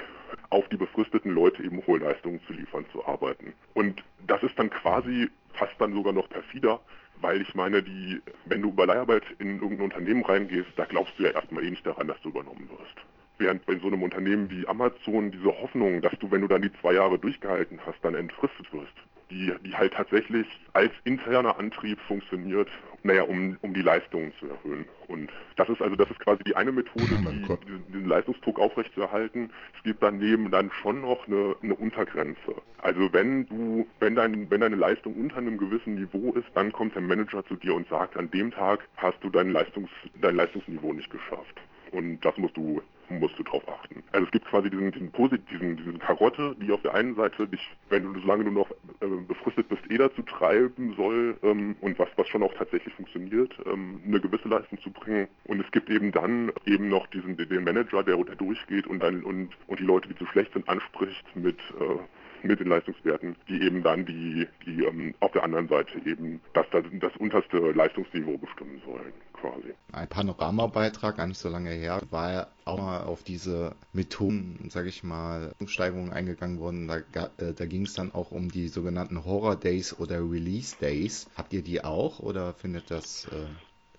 auf 0.49 0.67
die 0.69 0.77
befristeten 0.77 1.33
Leute 1.33 1.63
eben 1.63 1.85
hohe 1.85 1.99
Leistungen 1.99 2.39
zu 2.47 2.53
liefern, 2.53 2.85
zu 2.91 3.05
arbeiten. 3.05 3.53
Und 3.73 4.03
das 4.27 4.43
ist 4.43 4.57
dann 4.57 4.69
quasi 4.69 5.29
fast 5.53 5.73
dann 5.79 5.93
sogar 5.93 6.13
noch 6.13 6.29
perfider, 6.29 6.79
weil 7.21 7.41
ich 7.41 7.55
meine, 7.55 7.81
die, 7.81 8.21
wenn 8.45 8.61
du 8.61 8.71
bei 8.71 8.85
Leiharbeit 8.85 9.23
in 9.39 9.55
irgendein 9.55 9.85
Unternehmen 9.85 10.25
reingehst, 10.25 10.69
da 10.75 10.85
glaubst 10.85 11.17
du 11.17 11.23
ja 11.23 11.31
erstmal 11.31 11.63
eh 11.63 11.69
nicht 11.69 11.85
daran, 11.85 12.07
dass 12.07 12.21
du 12.21 12.29
übernommen 12.29 12.69
wirst. 12.69 12.95
Während 13.37 13.65
bei 13.65 13.77
so 13.77 13.87
einem 13.87 14.03
Unternehmen 14.03 14.49
wie 14.49 14.67
Amazon 14.67 15.31
diese 15.31 15.47
Hoffnung, 15.61 16.01
dass 16.01 16.17
du, 16.19 16.31
wenn 16.31 16.41
du 16.41 16.47
dann 16.47 16.61
die 16.61 16.71
zwei 16.79 16.93
Jahre 16.93 17.19
durchgehalten 17.19 17.79
hast, 17.85 17.97
dann 18.01 18.15
entfristet 18.15 18.71
wirst, 18.71 18.93
die, 19.35 19.53
die 19.65 19.75
halt 19.75 19.93
tatsächlich 19.93 20.47
als 20.73 20.91
interner 21.03 21.59
Antrieb 21.59 21.99
funktioniert, 22.07 22.69
naja, 23.03 23.23
um, 23.23 23.57
um 23.61 23.73
die 23.73 23.81
Leistungen 23.81 24.31
zu 24.39 24.47
erhöhen. 24.47 24.85
Und 25.07 25.29
das 25.57 25.67
ist 25.67 25.81
also, 25.81 25.95
das 25.95 26.09
ist 26.09 26.19
quasi 26.19 26.43
die 26.43 26.55
eine 26.55 26.71
Methode, 26.71 27.17
die, 27.17 27.47
diesen, 27.65 27.87
diesen 27.87 28.07
Leistungsdruck 28.07 28.59
aufrechtzuerhalten. 28.59 29.51
Es 29.75 29.83
gibt 29.83 30.01
daneben 30.01 30.49
dann 30.51 30.71
schon 30.71 31.01
noch 31.01 31.27
eine, 31.27 31.55
eine 31.61 31.75
Untergrenze. 31.75 32.55
Also 32.77 33.11
wenn 33.11 33.45
du, 33.47 33.85
wenn 33.99 34.15
dein, 34.15 34.49
wenn 34.49 34.61
deine 34.61 34.77
Leistung 34.77 35.13
unter 35.15 35.37
einem 35.37 35.57
gewissen 35.57 35.95
Niveau 35.95 36.31
ist, 36.33 36.47
dann 36.55 36.71
kommt 36.71 36.95
der 36.95 37.01
Manager 37.01 37.45
zu 37.45 37.55
dir 37.55 37.75
und 37.75 37.87
sagt, 37.89 38.15
an 38.15 38.31
dem 38.31 38.51
Tag 38.51 38.87
hast 38.95 39.17
du 39.21 39.29
dein 39.29 39.51
Leistungs, 39.51 39.89
dein 40.21 40.35
Leistungsniveau 40.35 40.93
nicht 40.93 41.09
geschafft. 41.09 41.61
Und 41.91 42.23
das 42.23 42.37
musst 42.37 42.55
du 42.57 42.81
musst 43.09 43.37
du 43.37 43.43
drauf 43.43 43.63
achten. 43.67 44.03
Also 44.11 44.25
es 44.25 44.31
gibt 44.31 44.45
quasi 44.45 44.69
diesen, 44.69 44.91
diesen, 44.91 45.11
diesen, 45.51 45.77
diesen 45.77 45.99
Karotte, 45.99 46.55
die 46.61 46.71
auf 46.71 46.81
der 46.81 46.93
einen 46.93 47.15
Seite 47.15 47.47
dich, 47.47 47.61
wenn 47.89 48.13
du, 48.13 48.19
solange 48.19 48.45
du 48.45 48.51
noch 48.51 48.69
äh, 49.01 49.07
befristet 49.27 49.69
bist, 49.69 49.83
eh 49.89 49.97
dazu 49.97 50.21
treiben 50.23 50.93
soll 50.95 51.37
ähm, 51.43 51.75
und 51.81 51.97
was, 51.99 52.09
was 52.15 52.27
schon 52.27 52.43
auch 52.43 52.53
tatsächlich 52.53 52.93
funktioniert, 52.93 53.53
ähm, 53.65 54.01
eine 54.05 54.19
gewisse 54.19 54.47
Leistung 54.47 54.79
zu 54.81 54.91
bringen. 54.91 55.27
Und 55.45 55.59
es 55.63 55.71
gibt 55.71 55.89
eben 55.89 56.11
dann 56.11 56.51
eben 56.65 56.89
noch 56.89 57.07
diesen, 57.07 57.37
den 57.37 57.63
Manager, 57.63 58.03
der, 58.03 58.17
der 58.17 58.35
durchgeht 58.35 58.87
und 58.87 59.01
dann 59.01 59.23
und, 59.23 59.49
und 59.67 59.79
die 59.79 59.83
Leute, 59.85 60.09
die 60.09 60.15
zu 60.15 60.25
schlecht 60.27 60.53
sind, 60.53 60.67
anspricht 60.67 61.25
mit 61.35 61.59
äh, 61.79 61.97
mit 62.45 62.59
den 62.59 62.67
Leistungswerten, 62.67 63.35
die 63.49 63.61
eben 63.61 63.83
dann 63.83 64.05
die, 64.05 64.47
die 64.65 64.83
ähm, 64.83 65.13
auf 65.19 65.31
der 65.31 65.43
anderen 65.43 65.67
Seite 65.67 65.97
eben 66.05 66.41
das, 66.53 66.65
das, 66.71 66.83
das 66.99 67.15
unterste 67.17 67.57
Leistungsniveau 67.71 68.37
bestimmen 68.37 68.81
sollen, 68.85 69.13
quasi. 69.45 69.73
Ein 69.91 70.07
Panoramabeitrag, 70.07 71.17
gar 71.17 71.27
nicht 71.27 71.39
so 71.39 71.49
lange 71.49 71.71
her, 71.71 72.01
war 72.09 72.33
ja 72.33 72.47
auch 72.65 72.77
mal 72.77 73.03
auf 73.03 73.23
diese 73.23 73.75
Methoden, 73.93 74.69
sage 74.69 74.89
ich 74.89 75.03
mal, 75.03 75.53
Umsteigerungen 75.59 76.11
eingegangen 76.11 76.59
worden. 76.59 76.87
Da, 76.87 77.29
äh, 77.37 77.53
da 77.53 77.65
ging 77.65 77.83
es 77.83 77.93
dann 77.93 78.13
auch 78.13 78.31
um 78.31 78.49
die 78.49 78.67
sogenannten 78.67 79.23
Horror 79.23 79.55
Days 79.55 79.97
oder 79.99 80.19
Release 80.19 80.75
Days. 80.79 81.29
Habt 81.37 81.53
ihr 81.53 81.61
die 81.61 81.83
auch 81.83 82.19
oder 82.19 82.53
findet 82.53 82.91
das 82.91 83.25
äh, 83.25 83.45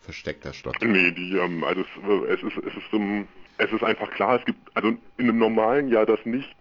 versteckter 0.01 0.53
statt? 0.53 0.77
Nee, 0.83 1.13
die, 1.13 1.37
ähm, 1.37 1.65
also 1.65 1.81
es, 1.83 2.41
es 2.41 2.43
ist, 2.43 2.65
es 2.65 2.77
ist, 2.77 2.93
um, 2.93 3.27
es 3.59 3.73
ist 3.73 3.83
einfach 3.83 4.11
klar, 4.11 4.39
es 4.39 4.45
gibt 4.45 4.59
also 4.75 4.89
in 4.89 5.01
einem 5.19 5.39
normalen 5.39 5.89
Jahr 5.89 6.07
das 6.07 6.25
nicht 6.25 6.55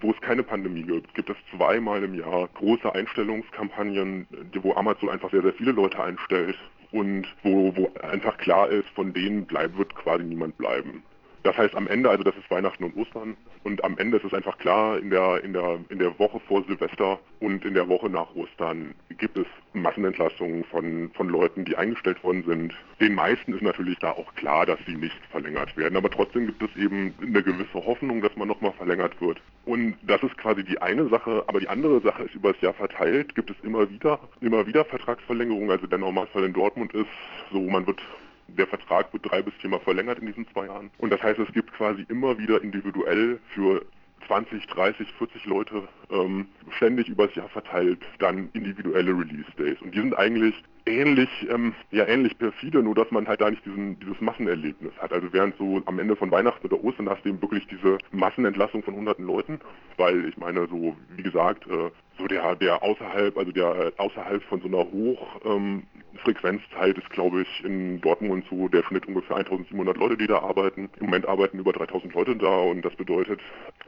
wo 0.00 0.10
es 0.10 0.20
keine 0.20 0.42
Pandemie 0.42 0.82
gibt, 0.82 1.14
gibt 1.14 1.30
es 1.30 1.36
zweimal 1.56 2.02
im 2.02 2.14
Jahr 2.14 2.48
große 2.54 2.94
Einstellungskampagnen, 2.94 4.26
wo 4.60 4.74
Amazon 4.74 5.08
einfach 5.08 5.30
sehr, 5.30 5.42
sehr 5.42 5.52
viele 5.52 5.72
Leute 5.72 6.02
einstellt 6.02 6.56
und 6.94 7.26
wo, 7.42 7.74
wo 7.76 7.90
einfach 8.02 8.38
klar 8.38 8.68
ist, 8.68 8.88
von 8.90 9.12
denen 9.12 9.44
bleibt, 9.46 9.76
wird 9.76 9.94
quasi 9.96 10.22
niemand 10.22 10.56
bleiben. 10.56 11.02
Das 11.44 11.58
heißt 11.58 11.74
am 11.74 11.86
Ende, 11.88 12.08
also 12.08 12.24
das 12.24 12.34
ist 12.36 12.50
Weihnachten 12.50 12.84
und 12.84 12.96
Ostern 12.96 13.36
und 13.64 13.84
am 13.84 13.98
Ende 13.98 14.16
ist 14.16 14.24
es 14.24 14.32
einfach 14.32 14.56
klar, 14.56 14.98
in 14.98 15.10
der, 15.10 15.44
in 15.44 15.52
der, 15.52 15.78
in 15.90 15.98
der 15.98 16.18
Woche 16.18 16.40
vor 16.40 16.64
Silvester 16.66 17.18
und 17.40 17.66
in 17.66 17.74
der 17.74 17.86
Woche 17.86 18.08
nach 18.08 18.34
Ostern 18.34 18.94
gibt 19.18 19.36
es 19.36 19.46
Massenentlassungen 19.74 20.64
von, 20.64 21.10
von 21.12 21.28
Leuten, 21.28 21.66
die 21.66 21.76
eingestellt 21.76 22.24
worden 22.24 22.44
sind. 22.46 22.74
Den 22.98 23.14
meisten 23.14 23.52
ist 23.52 23.60
natürlich 23.60 23.98
da 23.98 24.12
auch 24.12 24.34
klar, 24.36 24.64
dass 24.64 24.78
sie 24.86 24.96
nicht 24.96 25.18
verlängert 25.30 25.76
werden, 25.76 25.98
aber 25.98 26.10
trotzdem 26.10 26.46
gibt 26.46 26.62
es 26.62 26.74
eben 26.82 27.12
eine 27.20 27.42
gewisse 27.42 27.74
Hoffnung, 27.74 28.22
dass 28.22 28.34
man 28.36 28.48
nochmal 28.48 28.72
verlängert 28.72 29.20
wird. 29.20 29.38
Und 29.66 29.96
das 30.02 30.22
ist 30.22 30.38
quasi 30.38 30.64
die 30.64 30.80
eine 30.80 31.08
Sache, 31.10 31.44
aber 31.46 31.60
die 31.60 31.68
andere 31.68 32.00
Sache 32.00 32.22
ist 32.22 32.34
über 32.34 32.54
das 32.54 32.62
Jahr 32.62 32.74
verteilt, 32.74 33.34
gibt 33.34 33.50
es 33.50 33.56
immer 33.62 33.90
wieder, 33.90 34.18
immer 34.40 34.66
wieder 34.66 34.86
Vertragsverlängerungen. 34.86 35.70
Also 35.70 35.86
der 35.86 35.98
Normalfall 35.98 36.44
in 36.44 36.54
Dortmund 36.54 36.94
ist 36.94 37.06
so, 37.52 37.60
man 37.60 37.86
wird 37.86 38.00
der 38.48 38.66
Vertrag 38.66 39.12
wird 39.12 39.30
drei 39.30 39.42
bis 39.42 39.54
viermal 39.54 39.80
verlängert 39.80 40.18
in 40.18 40.26
diesen 40.26 40.48
zwei 40.48 40.66
Jahren. 40.66 40.90
Und 40.98 41.10
das 41.10 41.22
heißt, 41.22 41.38
es 41.38 41.52
gibt 41.52 41.72
quasi 41.72 42.04
immer 42.08 42.38
wieder 42.38 42.62
individuell 42.62 43.38
für 43.54 43.84
20, 44.26 44.66
30, 44.68 45.12
40 45.18 45.44
Leute 45.46 45.88
ähm, 46.10 46.46
ständig 46.76 47.08
übers 47.08 47.34
Jahr 47.34 47.48
verteilt 47.48 48.00
dann 48.18 48.48
individuelle 48.54 49.10
Release 49.10 49.50
Days. 49.58 49.80
Und 49.82 49.94
die 49.94 50.00
sind 50.00 50.16
eigentlich 50.16 50.54
ähnlich, 50.86 51.28
ähm, 51.50 51.74
ja 51.90 52.06
ähnlich 52.06 52.36
perfide, 52.38 52.82
nur 52.82 52.94
dass 52.94 53.10
man 53.10 53.26
halt 53.26 53.40
da 53.40 53.50
nicht 53.50 53.64
diesen, 53.64 53.98
dieses 54.00 54.20
Massenerlebnis 54.20 54.92
hat. 54.98 55.12
Also 55.12 55.32
während 55.32 55.56
so 55.56 55.82
am 55.86 55.98
Ende 55.98 56.16
von 56.16 56.30
Weihnachten 56.30 56.66
oder 56.66 56.82
Ostern 56.82 57.08
hast 57.08 57.24
du 57.24 57.30
eben 57.30 57.42
wirklich 57.42 57.66
diese 57.66 57.98
Massenentlassung 58.12 58.82
von 58.82 58.94
hunderten 58.94 59.26
Leuten, 59.26 59.60
weil 59.96 60.26
ich 60.26 60.36
meine 60.36 60.66
so, 60.68 60.96
wie 61.16 61.22
gesagt, 61.22 61.66
äh, 61.66 61.90
so 62.18 62.26
der, 62.26 62.54
der 62.56 62.82
außerhalb, 62.82 63.36
also 63.36 63.52
der 63.52 63.92
außerhalb 63.96 64.42
von 64.44 64.60
so 64.60 64.68
einer 64.68 64.86
Hochfrequenzzeit 64.90 66.96
ähm, 66.96 67.02
ist, 67.02 67.10
glaube 67.10 67.42
ich, 67.42 67.64
in 67.64 68.00
Dortmund 68.00 68.44
so 68.48 68.68
der 68.68 68.82
Schnitt 68.84 69.06
ungefähr 69.06 69.36
1700 69.36 69.96
Leute, 69.96 70.16
die 70.16 70.26
da 70.26 70.40
arbeiten. 70.40 70.88
Im 70.98 71.06
Moment 71.06 71.26
arbeiten 71.26 71.58
über 71.58 71.72
3000 71.72 72.14
Leute 72.14 72.36
da 72.36 72.60
und 72.60 72.84
das 72.84 72.94
bedeutet, 72.94 73.40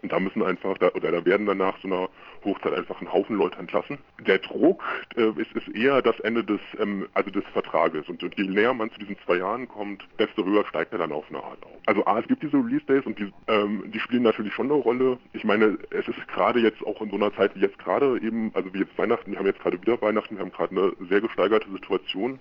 da 0.03 0.21
müssen 0.21 0.43
einfach, 0.43 0.77
da, 0.79 0.89
oder 0.91 1.13
da 1.13 1.25
werden 1.25 1.47
dann 1.47 1.59
nach 1.59 1.79
so 1.81 1.89
einer 1.89 2.09
Hochzeit 2.45 2.75
einfach 2.75 3.01
einen 3.01 3.13
Haufen 3.13 3.37
Leute 3.37 3.59
entlassen. 3.59 3.99
Der 4.27 4.39
Druck 4.39 4.83
äh, 5.17 5.31
ist, 5.41 5.53
ist 5.53 5.69
eher 5.75 6.03
das 6.03 6.19
Ende 6.21 6.45
des, 6.45 6.61
ähm, 6.81 7.07
also 7.15 7.31
des 7.31 7.45
Vertrages 7.53 8.09
und 8.09 8.23
je 8.23 8.45
näher 8.45 8.75
man 8.75 8.91
zu 8.91 8.99
diesen 8.99 9.17
zwei 9.25 9.37
Jahren 9.37 9.69
kommt, 9.69 10.07
desto 10.19 10.45
höher 10.45 10.65
steigt 10.67 10.93
er 10.93 10.99
dann 10.99 11.13
auf 11.13 11.25
eine 11.29 11.43
Art 11.43 11.63
auf. 11.63 11.71
Also 11.87 12.05
A, 12.07 12.19
es 12.19 12.27
gibt 12.27 12.43
diese 12.43 12.57
Release 12.57 12.85
Days 12.87 13.07
und 13.07 13.19
die, 13.19 13.33
ähm, 13.49 13.85
die 13.87 14.01
spielen 14.01 14.23
natürlich 14.23 14.55
schon 14.55 14.67
eine 14.67 14.81
Rolle. 14.81 15.19
Ich 15.33 15.45
meine, 15.45 15.79
es 15.91 16.09
ist 16.09 16.29
gerade 16.29 16.61
jetzt 16.61 16.85
auch 16.85 17.01
in 17.01 17.11
so 17.11 17.17
einer 17.17 17.35
Zeit 17.35 17.55
wie 17.55 17.61
jetzt 17.61 17.79
gerade 17.79 18.16
eben, 18.23 18.51
also 18.55 18.73
wie 18.73 18.81
jetzt 18.81 18.97
Weihnachten, 18.99 19.33
wir 19.33 19.39
haben 19.39 19.47
jetzt 19.47 19.61
gerade 19.61 19.81
wieder 19.81 20.01
Weihnachten, 20.01 20.37
wir 20.37 20.43
haben 20.43 20.53
gerade 20.53 20.77
eine 20.77 21.09
sehr 21.09 21.21
gesteigerte 21.21 21.71
Situation. 21.71 22.39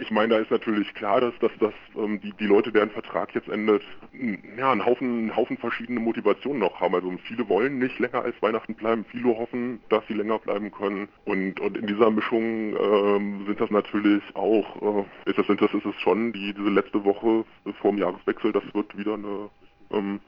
Ich 0.00 0.12
meine, 0.12 0.34
da 0.34 0.40
ist 0.40 0.50
natürlich 0.50 0.94
klar, 0.94 1.20
dass, 1.20 1.34
dass, 1.40 1.50
dass 1.58 1.72
ähm, 1.96 2.20
die, 2.20 2.32
die 2.32 2.46
Leute, 2.46 2.70
deren 2.70 2.90
Vertrag 2.90 3.34
jetzt 3.34 3.48
endet, 3.48 3.82
ja, 4.56 4.70
einen 4.70 4.86
Haufen, 4.86 5.18
einen 5.18 5.36
Haufen 5.36 5.56
verschiedene 5.58 5.98
Motivationen 5.98 6.60
noch 6.60 6.80
haben. 6.80 6.94
Also 6.94 7.12
viele 7.24 7.48
wollen 7.48 7.78
nicht 7.80 7.98
länger 7.98 8.22
als 8.22 8.40
Weihnachten 8.40 8.74
bleiben, 8.74 9.04
viele 9.10 9.36
hoffen, 9.36 9.80
dass 9.88 10.06
sie 10.06 10.14
länger 10.14 10.38
bleiben 10.38 10.70
können. 10.70 11.08
Und, 11.24 11.58
und 11.58 11.76
in 11.76 11.88
dieser 11.88 12.10
Mischung 12.10 12.76
ähm, 12.76 13.44
sind 13.46 13.60
das 13.60 13.70
natürlich 13.70 14.22
auch, 14.34 15.04
äh, 15.26 15.30
ist 15.30 15.38
das, 15.38 15.46
das 15.48 15.74
ist 15.74 15.86
es 15.86 15.94
schon, 15.96 16.32
die, 16.32 16.54
diese 16.54 16.70
letzte 16.70 17.04
Woche 17.04 17.44
vor 17.80 17.90
dem 17.90 17.98
Jahreswechsel, 17.98 18.52
das 18.52 18.62
wird 18.72 18.96
wieder 18.96 19.14
eine 19.14 19.50
ähm, 19.90 20.20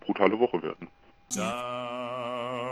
brutale 0.00 0.36
Woche 0.38 0.60
werden. 0.64 0.88
Some 1.34 2.71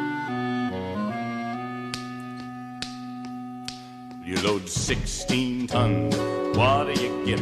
You 4.31 4.39
load 4.43 4.69
16 4.69 5.67
tons, 5.67 6.15
what 6.55 6.85
do 6.85 6.93
you 7.03 7.25
get? 7.25 7.41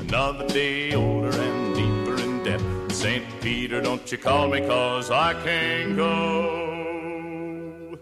Another 0.00 0.46
day 0.48 0.92
older 0.92 1.30
and 1.30 1.74
deeper 1.74 2.20
in 2.20 2.44
debt. 2.44 2.60
St. 2.92 3.24
Peter, 3.40 3.80
don't 3.80 4.12
you 4.12 4.18
call 4.18 4.48
me, 4.48 4.60
cause 4.60 5.10
I 5.10 5.32
can't 5.42 5.96
go. 5.96 7.96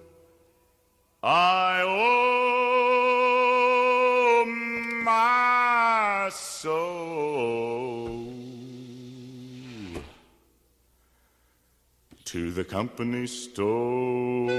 I 1.22 1.82
owe 4.36 4.44
my 5.04 6.28
soul 6.32 8.34
to 12.24 12.50
the 12.50 12.64
company 12.64 13.28
store. 13.28 14.50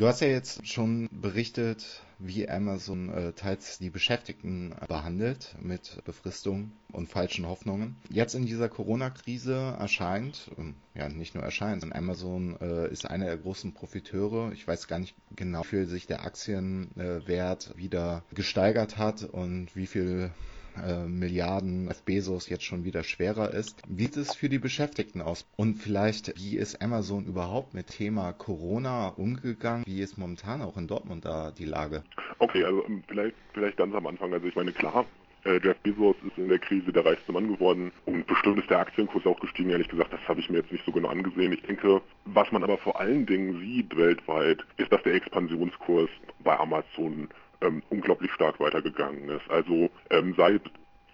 Du 0.00 0.06
hast 0.06 0.20
ja 0.22 0.28
jetzt 0.28 0.66
schon 0.66 1.10
berichtet, 1.12 2.00
wie 2.18 2.48
Amazon 2.48 3.10
äh, 3.10 3.32
teils 3.34 3.76
die 3.76 3.90
Beschäftigten 3.90 4.74
behandelt 4.88 5.54
mit 5.60 6.02
Befristung 6.06 6.72
und 6.90 7.10
falschen 7.10 7.46
Hoffnungen. 7.46 7.96
Jetzt 8.08 8.34
in 8.34 8.46
dieser 8.46 8.70
Corona-Krise 8.70 9.76
erscheint, 9.78 10.50
ähm, 10.56 10.74
ja 10.94 11.10
nicht 11.10 11.34
nur 11.34 11.44
erscheint, 11.44 11.82
sondern 11.82 11.98
Amazon 11.98 12.56
äh, 12.62 12.90
ist 12.90 13.04
einer 13.10 13.26
der 13.26 13.36
großen 13.36 13.74
Profiteure. 13.74 14.52
Ich 14.54 14.66
weiß 14.66 14.88
gar 14.88 15.00
nicht 15.00 15.14
genau, 15.36 15.64
wie 15.64 15.68
viel 15.68 15.86
sich 15.86 16.06
der 16.06 16.24
Aktienwert 16.24 17.74
äh, 17.74 17.76
wieder 17.76 18.22
gesteigert 18.32 18.96
hat 18.96 19.24
und 19.24 19.76
wie 19.76 19.86
viel 19.86 20.30
äh, 20.76 21.04
Milliarden 21.06 21.86
Jeff 21.88 22.02
Bezos 22.02 22.48
jetzt 22.48 22.64
schon 22.64 22.84
wieder 22.84 23.02
schwerer 23.02 23.52
ist. 23.52 23.82
Wie 23.88 24.04
sieht 24.10 24.16
es 24.16 24.34
für 24.34 24.48
die 24.48 24.58
Beschäftigten 24.58 25.22
aus? 25.22 25.46
Und 25.56 25.76
vielleicht, 25.76 26.36
wie 26.36 26.56
ist 26.56 26.82
Amazon 26.82 27.26
überhaupt 27.26 27.74
mit 27.74 27.88
Thema 27.88 28.32
Corona 28.32 29.08
umgegangen? 29.08 29.84
Wie 29.86 30.00
ist 30.00 30.18
momentan 30.18 30.62
auch 30.62 30.76
in 30.76 30.86
Dortmund 30.86 31.24
da 31.24 31.50
die 31.50 31.64
Lage? 31.64 32.02
Okay, 32.38 32.64
also 32.64 32.84
ähm, 32.86 33.04
vielleicht, 33.06 33.36
vielleicht 33.52 33.76
ganz 33.76 33.94
am 33.94 34.06
Anfang. 34.06 34.32
Also 34.32 34.46
ich 34.46 34.56
meine, 34.56 34.72
klar, 34.72 35.04
äh, 35.44 35.60
Jeff 35.62 35.78
Bezos 35.78 36.16
ist 36.26 36.36
in 36.38 36.48
der 36.48 36.58
Krise 36.58 36.92
der 36.92 37.04
reichste 37.04 37.32
Mann 37.32 37.48
geworden 37.52 37.92
und 38.06 38.26
bestimmt 38.26 38.58
ist 38.58 38.70
der 38.70 38.80
Aktienkurs 38.80 39.24
auch 39.26 39.38
gestiegen. 39.40 39.70
Ehrlich 39.70 39.88
gesagt, 39.88 40.12
das 40.12 40.26
habe 40.28 40.40
ich 40.40 40.50
mir 40.50 40.58
jetzt 40.58 40.72
nicht 40.72 40.84
so 40.84 40.92
genau 40.92 41.08
angesehen. 41.08 41.52
Ich 41.52 41.62
denke, 41.62 42.02
was 42.24 42.50
man 42.52 42.64
aber 42.64 42.78
vor 42.78 42.98
allen 42.98 43.26
Dingen 43.26 43.60
sieht 43.60 43.96
weltweit, 43.96 44.58
ist, 44.76 44.92
dass 44.92 45.02
der 45.02 45.14
Expansionskurs 45.14 46.10
bei 46.42 46.58
Amazon 46.58 47.28
ähm, 47.60 47.82
unglaublich 47.90 48.32
stark 48.32 48.60
weitergegangen 48.60 49.28
ist. 49.28 49.50
Also 49.50 49.90
ähm, 50.10 50.34
seit 50.36 50.62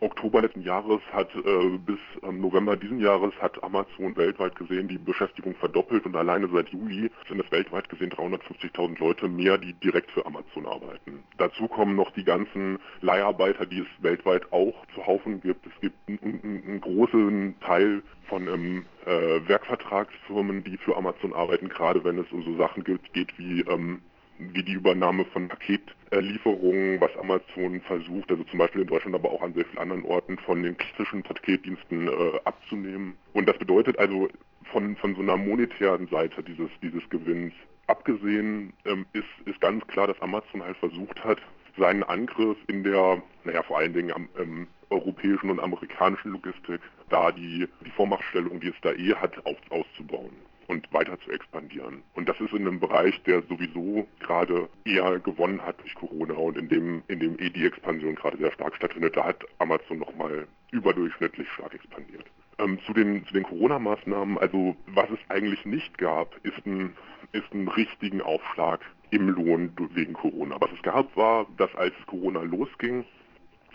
Oktober 0.00 0.42
letzten 0.42 0.60
Jahres 0.60 1.00
hat 1.12 1.34
äh, 1.34 1.78
bis 1.78 1.98
ähm, 2.22 2.40
November 2.40 2.76
diesen 2.76 3.00
Jahres 3.00 3.32
hat 3.40 3.62
Amazon 3.62 4.14
weltweit 4.16 4.54
gesehen 4.54 4.88
die 4.88 4.98
Beschäftigung 4.98 5.54
verdoppelt 5.54 6.04
und 6.04 6.14
alleine 6.14 6.48
seit 6.52 6.68
Juli 6.68 7.10
sind 7.28 7.40
es 7.40 7.50
weltweit 7.50 7.88
gesehen 7.88 8.10
350.000 8.10 8.98
Leute 8.98 9.28
mehr, 9.28 9.56
die 9.56 9.72
direkt 9.72 10.10
für 10.10 10.26
Amazon 10.26 10.66
arbeiten. 10.66 11.24
Dazu 11.38 11.66
kommen 11.66 11.96
noch 11.96 12.10
die 12.10 12.24
ganzen 12.24 12.78
Leiharbeiter, 13.00 13.64
die 13.64 13.80
es 13.80 14.02
weltweit 14.02 14.52
auch 14.52 14.74
zu 14.94 15.06
Haufen 15.06 15.40
gibt. 15.40 15.66
Es 15.66 15.80
gibt 15.80 15.96
einen, 16.08 16.80
großen 16.82 17.58
Teil 17.60 18.02
von 18.28 18.48
ähm, 18.48 18.86
äh, 19.06 19.48
Werkvertragsfirmen, 19.48 20.62
die 20.62 20.76
für 20.76 20.96
Amazon 20.96 21.32
arbeiten, 21.32 21.70
gerade 21.70 22.04
wenn 22.04 22.18
es 22.18 22.30
um 22.32 22.42
so 22.42 22.56
Sachen 22.58 22.84
geht, 22.84 23.12
geht 23.14 23.38
wie 23.38 23.62
ähm, 23.62 24.02
wie 24.38 24.62
die 24.62 24.72
Übernahme 24.72 25.24
von 25.26 25.48
Paketlieferungen, 25.48 27.00
was 27.00 27.16
Amazon 27.16 27.80
versucht, 27.82 28.30
also 28.30 28.44
zum 28.44 28.58
Beispiel 28.58 28.82
in 28.82 28.88
Deutschland, 28.88 29.14
aber 29.14 29.30
auch 29.30 29.42
an 29.42 29.54
sehr 29.54 29.64
vielen 29.64 29.78
anderen 29.78 30.04
Orten, 30.04 30.38
von 30.38 30.62
den 30.62 30.76
klassischen 30.76 31.22
Paketdiensten 31.22 32.08
äh, 32.08 32.40
abzunehmen. 32.44 33.14
Und 33.32 33.48
das 33.48 33.58
bedeutet 33.58 33.98
also 33.98 34.28
von, 34.72 34.96
von 34.96 35.14
so 35.14 35.22
einer 35.22 35.36
monetären 35.36 36.06
Seite 36.08 36.42
dieses, 36.42 36.70
dieses 36.82 37.08
Gewinns 37.10 37.52
abgesehen, 37.86 38.72
ähm, 38.84 39.06
ist, 39.12 39.24
ist 39.44 39.60
ganz 39.60 39.86
klar, 39.86 40.08
dass 40.08 40.20
Amazon 40.20 40.62
halt 40.62 40.76
versucht 40.78 41.22
hat, 41.24 41.38
seinen 41.78 42.02
Angriff 42.02 42.56
in 42.68 42.82
der, 42.82 43.22
naja, 43.44 43.62
vor 43.62 43.78
allen 43.78 43.92
Dingen 43.92 44.12
am 44.12 44.28
ähm, 44.38 44.66
europäischen 44.90 45.50
und 45.50 45.60
amerikanischen 45.60 46.32
Logistik, 46.32 46.80
da 47.10 47.30
die, 47.32 47.68
die 47.84 47.90
Vormachtstellung, 47.90 48.60
die 48.60 48.68
es 48.68 48.80
da 48.82 48.92
eh 48.92 49.14
hat, 49.14 49.44
auf, 49.46 49.56
auszubauen 49.70 50.45
und 50.68 50.92
weiter 50.92 51.18
zu 51.20 51.30
expandieren. 51.30 52.02
Und 52.14 52.28
das 52.28 52.40
ist 52.40 52.52
in 52.52 52.66
einem 52.66 52.80
Bereich, 52.80 53.20
der 53.22 53.42
sowieso 53.42 54.06
gerade 54.20 54.68
eher 54.84 55.18
gewonnen 55.20 55.60
hat 55.62 55.80
durch 55.80 55.94
Corona 55.94 56.34
und 56.34 56.56
in 56.58 56.68
dem, 56.68 57.02
in 57.08 57.20
dem 57.20 57.38
eh 57.38 57.50
die 57.50 57.66
Expansion 57.66 58.14
gerade 58.14 58.38
sehr 58.38 58.52
stark 58.52 58.74
stattfindet. 58.76 59.16
Da 59.16 59.24
hat 59.24 59.44
Amazon 59.58 59.98
nochmal 59.98 60.46
überdurchschnittlich 60.72 61.48
stark 61.52 61.74
expandiert. 61.74 62.24
Ähm, 62.58 62.78
zu 62.86 62.92
den, 62.92 63.24
zu 63.26 63.34
den 63.34 63.42
Corona-Maßnahmen, 63.42 64.38
also 64.38 64.76
was 64.86 65.10
es 65.10 65.18
eigentlich 65.28 65.64
nicht 65.64 65.98
gab, 65.98 66.34
ist 66.44 66.66
ein, 66.66 66.96
ist 67.32 67.52
ein 67.52 67.68
richtigen 67.68 68.22
Aufschlag 68.22 68.80
im 69.10 69.28
Lohn 69.28 69.72
wegen 69.94 70.14
Corona. 70.14 70.56
Was 70.60 70.70
es 70.72 70.82
gab, 70.82 71.14
war, 71.16 71.46
dass 71.56 71.74
als 71.76 71.94
Corona 72.06 72.42
losging, 72.42 73.04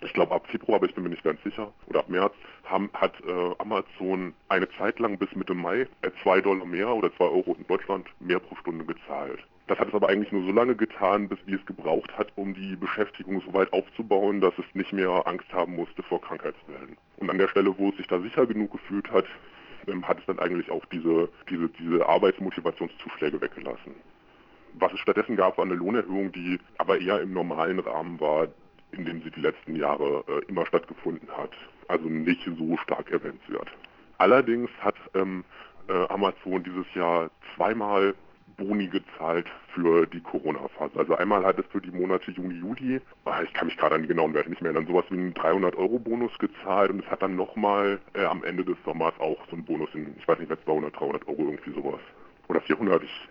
ich 0.02 0.14
glaube 0.14 0.34
ab 0.34 0.48
Februar, 0.48 0.78
aber 0.78 0.88
ich 0.88 0.96
bin 0.96 1.04
mir 1.04 1.10
nicht 1.10 1.24
ganz 1.24 1.42
sicher, 1.44 1.72
oder 1.88 2.00
ab 2.00 2.10
März, 2.10 2.34
haben, 2.66 2.90
hat 2.94 3.14
äh, 3.26 3.56
Amazon 3.60 4.34
eine 4.50 4.70
Zeit 4.72 5.00
lang 5.00 5.18
bis 5.18 5.34
Mitte 5.36 5.54
Mai 5.54 5.88
äh, 6.02 6.12
zwei 6.24 6.42
Dollar 6.42 6.66
mehr 6.66 6.90
oder 6.90 7.14
zwei 7.16 7.26
Euro 7.26 7.56
in 7.58 7.68
Deutschland 7.68 8.08
mehr 8.20 8.40
pro 8.40 8.56
Stunde 8.56 8.86
gezahlt. 8.86 9.40
Das 9.68 9.80
hat 9.80 9.88
es 9.88 9.94
aber 9.94 10.10
eigentlich 10.10 10.32
nur 10.32 10.44
so 10.44 10.52
lange 10.52 10.76
getan, 10.76 11.30
bis 11.30 11.40
wie 11.46 11.54
es 11.54 11.66
gebraucht 11.66 12.18
hat, 12.18 12.32
um 12.36 12.54
die 12.54 12.76
Beschäftigung 12.76 13.42
so 13.46 13.54
weit 13.54 13.72
aufzubauen, 13.72 14.42
dass 14.42 14.54
es 14.58 14.66
nicht 14.74 14.92
mehr 14.92 15.26
Angst 15.26 15.52
haben 15.54 15.76
musste 15.76 16.04
vor 16.04 16.20
Krankheitswellen. 16.20 16.98
Und 17.18 17.30
an 17.30 17.38
der 17.38 17.48
Stelle, 17.48 17.78
wo 17.78 17.90
es 17.90 17.98
sich 17.98 18.08
da 18.08 18.20
sicher 18.20 18.46
genug 18.46 18.72
gefühlt 18.72 19.10
hat, 19.12 19.26
ähm, 19.88 20.08
hat 20.08 20.20
es 20.20 20.26
dann 20.26 20.40
eigentlich 20.40 20.70
auch 20.72 20.86
diese, 20.86 21.30
diese, 21.50 21.70
diese 21.70 22.06
Arbeitsmotivationszuschläge 22.06 23.40
weggelassen. 23.40 23.96
Was 24.74 24.94
es 24.94 25.00
stattdessen 25.00 25.36
gab, 25.36 25.58
war 25.58 25.66
eine 25.66 25.76
Lohnerhöhung, 25.76 26.32
die 26.32 26.60
aber 26.78 27.00
eher 27.00 27.22
im 27.22 27.34
normalen 27.34 27.80
Rahmen 27.80 28.20
war, 28.20 28.48
in 28.92 29.06
dem 29.06 29.22
sie 29.24 29.32
die 29.32 29.42
letzten 29.42 29.76
Jahre 29.76 30.24
äh, 30.28 30.46
immer 30.50 30.66
stattgefunden 30.66 31.30
hat. 31.36 31.52
Also 31.88 32.08
nicht 32.08 32.42
so 32.58 32.78
stark 32.78 33.12
erwähnenswert. 33.12 33.70
Allerdings 34.18 34.70
hat 34.80 34.96
ähm, 35.16 35.44
äh, 35.88 36.08
Amazon 36.10 36.64
dieses 36.64 36.86
Jahr 36.94 37.30
zweimal 37.56 38.14
Boni 38.58 38.88
gezahlt 38.88 39.48
für 39.74 40.06
die 40.06 40.22
Corona-Phase. 40.22 40.98
Also 40.98 41.16
einmal 41.16 41.44
hat 41.46 41.58
es 41.58 41.66
für 41.68 41.82
die 41.82 41.92
Monate 41.92 42.32
Juni, 42.32 42.56
Juli, 42.56 43.02
ah, 43.26 43.42
ich 43.42 43.54
kann 43.54 43.68
mich 43.68 43.78
gerade 43.78 43.96
an 43.96 44.04
die 44.04 44.08
genauen 44.08 44.34
Werte 44.34 44.50
nicht 44.50 44.62
mehr 44.62 44.72
erinnern, 44.72 44.88
sowas 44.88 45.06
wie 45.10 45.18
einen 45.18 45.34
300-Euro-Bonus 45.34 46.38
gezahlt 46.38 46.92
und 46.92 47.04
es 47.04 47.10
hat 47.10 47.22
dann 47.22 47.36
nochmal 47.36 48.00
äh, 48.14 48.26
am 48.26 48.44
Ende 48.44 48.64
des 48.64 48.78
Sommers 48.86 49.14
auch 49.20 49.40
so 49.48 49.54
einen 49.54 49.66
Bonus 49.66 49.90
in, 49.94 50.16
ich 50.18 50.28
weiß 50.28 50.40
nicht 50.40 50.50
mehr, 50.50 50.64
200, 50.64 51.00
300 51.00 51.28
Euro, 51.28 51.46
irgendwie 51.46 51.74
sowas. 51.74 52.02
Oder 52.48 52.62
400, 52.62 53.04
ich 53.04 53.30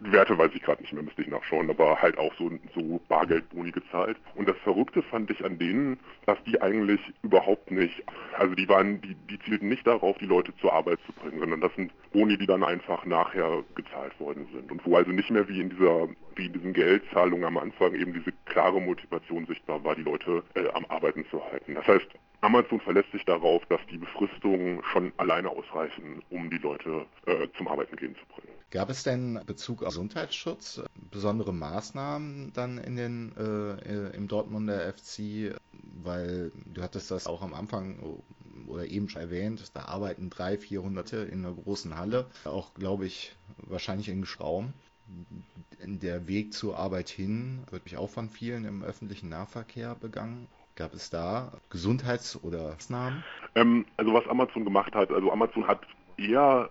Werte 0.00 0.36
weiß 0.36 0.50
ich 0.54 0.62
gerade 0.62 0.82
nicht 0.82 0.92
mehr, 0.92 1.02
müsste 1.02 1.22
ich 1.22 1.28
nachschauen, 1.28 1.70
aber 1.70 2.00
halt 2.00 2.18
auch 2.18 2.32
so, 2.34 2.50
so 2.74 3.00
Bargeldboni 3.08 3.70
gezahlt. 3.70 4.16
Und 4.34 4.48
das 4.48 4.56
Verrückte 4.58 5.02
fand 5.02 5.30
ich 5.30 5.44
an 5.44 5.58
denen, 5.58 5.98
dass 6.26 6.42
die 6.44 6.60
eigentlich 6.60 7.00
überhaupt 7.22 7.70
nicht, 7.70 8.02
also 8.36 8.54
die 8.54 8.68
waren, 8.68 9.00
die, 9.00 9.14
die 9.14 9.38
zielten 9.40 9.68
nicht 9.68 9.86
darauf, 9.86 10.18
die 10.18 10.26
Leute 10.26 10.52
zur 10.60 10.72
Arbeit 10.72 10.98
zu 11.06 11.12
bringen, 11.12 11.38
sondern 11.40 11.60
das 11.60 11.74
sind 11.74 11.92
Boni, 12.12 12.36
die 12.36 12.46
dann 12.46 12.64
einfach 12.64 13.04
nachher 13.04 13.62
gezahlt 13.74 14.18
worden 14.20 14.46
sind. 14.52 14.70
Und 14.70 14.84
wo 14.84 14.96
also 14.96 15.10
nicht 15.10 15.30
mehr 15.30 15.48
wie 15.48 15.60
in 15.60 15.70
dieser, 15.70 16.08
wie 16.34 16.46
in 16.46 16.52
diesen 16.52 16.72
Geldzahlungen 16.72 17.44
am 17.44 17.58
Anfang 17.58 17.94
eben 17.94 18.12
diese 18.12 18.32
klare 18.44 18.80
Motivation 18.80 19.46
sichtbar 19.46 19.82
war, 19.84 19.94
die 19.94 20.02
Leute 20.02 20.42
äh, 20.54 20.68
am 20.74 20.84
Arbeiten 20.88 21.24
zu 21.30 21.42
halten. 21.44 21.74
Das 21.74 21.86
heißt, 21.86 22.08
Amazon 22.42 22.80
verlässt 22.80 23.10
sich 23.12 23.24
darauf, 23.24 23.64
dass 23.66 23.80
die 23.90 23.98
Befristungen 23.98 24.82
schon 24.92 25.12
alleine 25.16 25.48
ausreichen, 25.48 26.22
um 26.30 26.50
die 26.50 26.58
Leute 26.58 27.06
äh, 27.26 27.48
zum 27.56 27.68
Arbeiten 27.68 27.96
gehen 27.96 28.14
zu 28.14 28.26
bringen. 28.34 28.55
Gab 28.70 28.90
es 28.90 29.04
denn 29.04 29.40
Bezug 29.46 29.82
auf 29.82 29.90
Gesundheitsschutz 29.90 30.82
besondere 31.10 31.54
Maßnahmen 31.54 32.52
dann 32.52 32.78
in 32.78 32.96
den 32.96 33.32
äh, 33.36 34.10
im 34.16 34.28
Dortmunder 34.28 34.92
FC? 34.92 35.54
Weil 36.02 36.52
du 36.66 36.82
hattest 36.82 37.10
das 37.10 37.26
auch 37.26 37.42
am 37.42 37.54
Anfang 37.54 38.22
oder 38.66 38.86
eben 38.86 39.08
schon 39.08 39.22
erwähnt, 39.22 39.76
da 39.76 39.82
arbeiten 39.82 40.30
drei, 40.30 40.58
vierhunderte 40.58 41.18
in 41.18 41.44
einer 41.44 41.54
großen 41.54 41.96
Halle, 41.96 42.26
auch 42.44 42.74
glaube 42.74 43.06
ich 43.06 43.36
wahrscheinlich 43.58 44.08
in 44.08 44.26
Raum. 44.40 44.72
Der 45.78 46.26
Weg 46.26 46.52
zur 46.52 46.76
Arbeit 46.78 47.08
hin 47.08 47.62
wird 47.70 47.84
mich 47.84 47.96
auch 47.96 48.10
von 48.10 48.28
vielen 48.30 48.64
im 48.64 48.82
öffentlichen 48.82 49.28
Nahverkehr 49.28 49.94
begangen. 49.94 50.48
Gab 50.74 50.92
es 50.94 51.10
da 51.10 51.52
Gesundheits- 51.70 52.42
oder 52.42 52.72
Maßnahmen? 52.72 53.24
Ähm, 53.54 53.86
also 53.96 54.12
was 54.12 54.26
Amazon 54.26 54.64
gemacht 54.64 54.94
hat, 54.94 55.10
also 55.10 55.30
Amazon 55.30 55.66
hat 55.66 55.80
eher 56.18 56.68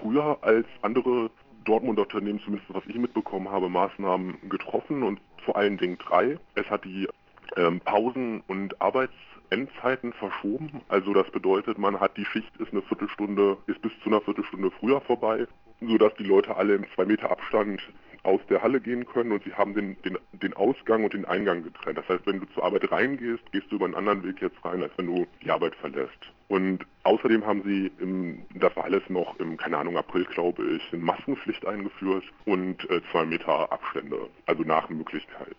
früher 0.00 0.38
als 0.42 0.66
andere 0.82 1.30
Dortmunder 1.64 2.02
Unternehmen, 2.02 2.40
zumindest 2.40 2.72
was 2.72 2.84
ich 2.86 2.96
mitbekommen 2.96 3.50
habe, 3.50 3.68
Maßnahmen 3.68 4.48
getroffen 4.48 5.02
und 5.02 5.20
vor 5.44 5.56
allen 5.56 5.78
Dingen 5.78 5.98
drei. 5.98 6.38
Es 6.54 6.68
hat 6.70 6.84
die 6.84 7.08
ähm, 7.56 7.80
Pausen- 7.80 8.42
und 8.46 8.80
Arbeitsendzeiten 8.80 10.12
verschoben. 10.12 10.82
Also 10.88 11.12
das 11.12 11.30
bedeutet, 11.30 11.78
man 11.78 12.00
hat 12.00 12.16
die 12.16 12.24
Schicht 12.24 12.54
ist 12.58 12.72
eine 12.72 12.82
Viertelstunde, 12.82 13.56
ist 13.66 13.80
bis 13.82 13.92
zu 14.02 14.10
einer 14.10 14.20
Viertelstunde 14.20 14.70
früher 14.70 15.00
vorbei, 15.00 15.46
sodass 15.80 16.14
die 16.14 16.24
Leute 16.24 16.56
alle 16.56 16.74
im 16.74 16.84
zwei 16.94 17.06
Meter 17.06 17.30
Abstand 17.30 17.80
aus 18.22 18.40
der 18.48 18.62
Halle 18.62 18.80
gehen 18.80 19.04
können 19.06 19.32
und 19.32 19.44
sie 19.44 19.52
haben 19.52 19.74
den, 19.74 20.00
den, 20.02 20.16
den 20.32 20.54
Ausgang 20.54 21.04
und 21.04 21.12
den 21.12 21.26
Eingang 21.26 21.62
getrennt. 21.62 21.98
Das 21.98 22.08
heißt, 22.08 22.26
wenn 22.26 22.40
du 22.40 22.46
zur 22.46 22.64
Arbeit 22.64 22.90
reingehst, 22.90 23.52
gehst 23.52 23.70
du 23.70 23.76
über 23.76 23.84
einen 23.84 23.94
anderen 23.94 24.24
Weg 24.24 24.40
jetzt 24.40 24.64
rein, 24.64 24.82
als 24.82 24.92
wenn 24.96 25.06
du 25.06 25.26
die 25.42 25.50
Arbeit 25.50 25.74
verlässt. 25.76 26.32
Und 26.48 26.84
außerdem 27.04 27.46
haben 27.46 27.62
sie, 27.64 27.90
im, 28.00 28.42
das 28.54 28.74
war 28.76 28.84
alles 28.84 29.02
noch 29.08 29.38
im, 29.40 29.56
keine 29.56 29.78
Ahnung, 29.78 29.96
April 29.96 30.24
glaube 30.26 30.62
ich, 30.76 30.82
eine 30.92 31.02
Maskenpflicht 31.02 31.66
eingeführt 31.66 32.24
und 32.44 32.88
äh, 32.90 33.00
zwei 33.10 33.24
Meter 33.24 33.72
Abstände, 33.72 34.28
also 34.46 34.62
nach 34.62 34.88
Möglichkeit. 34.88 35.56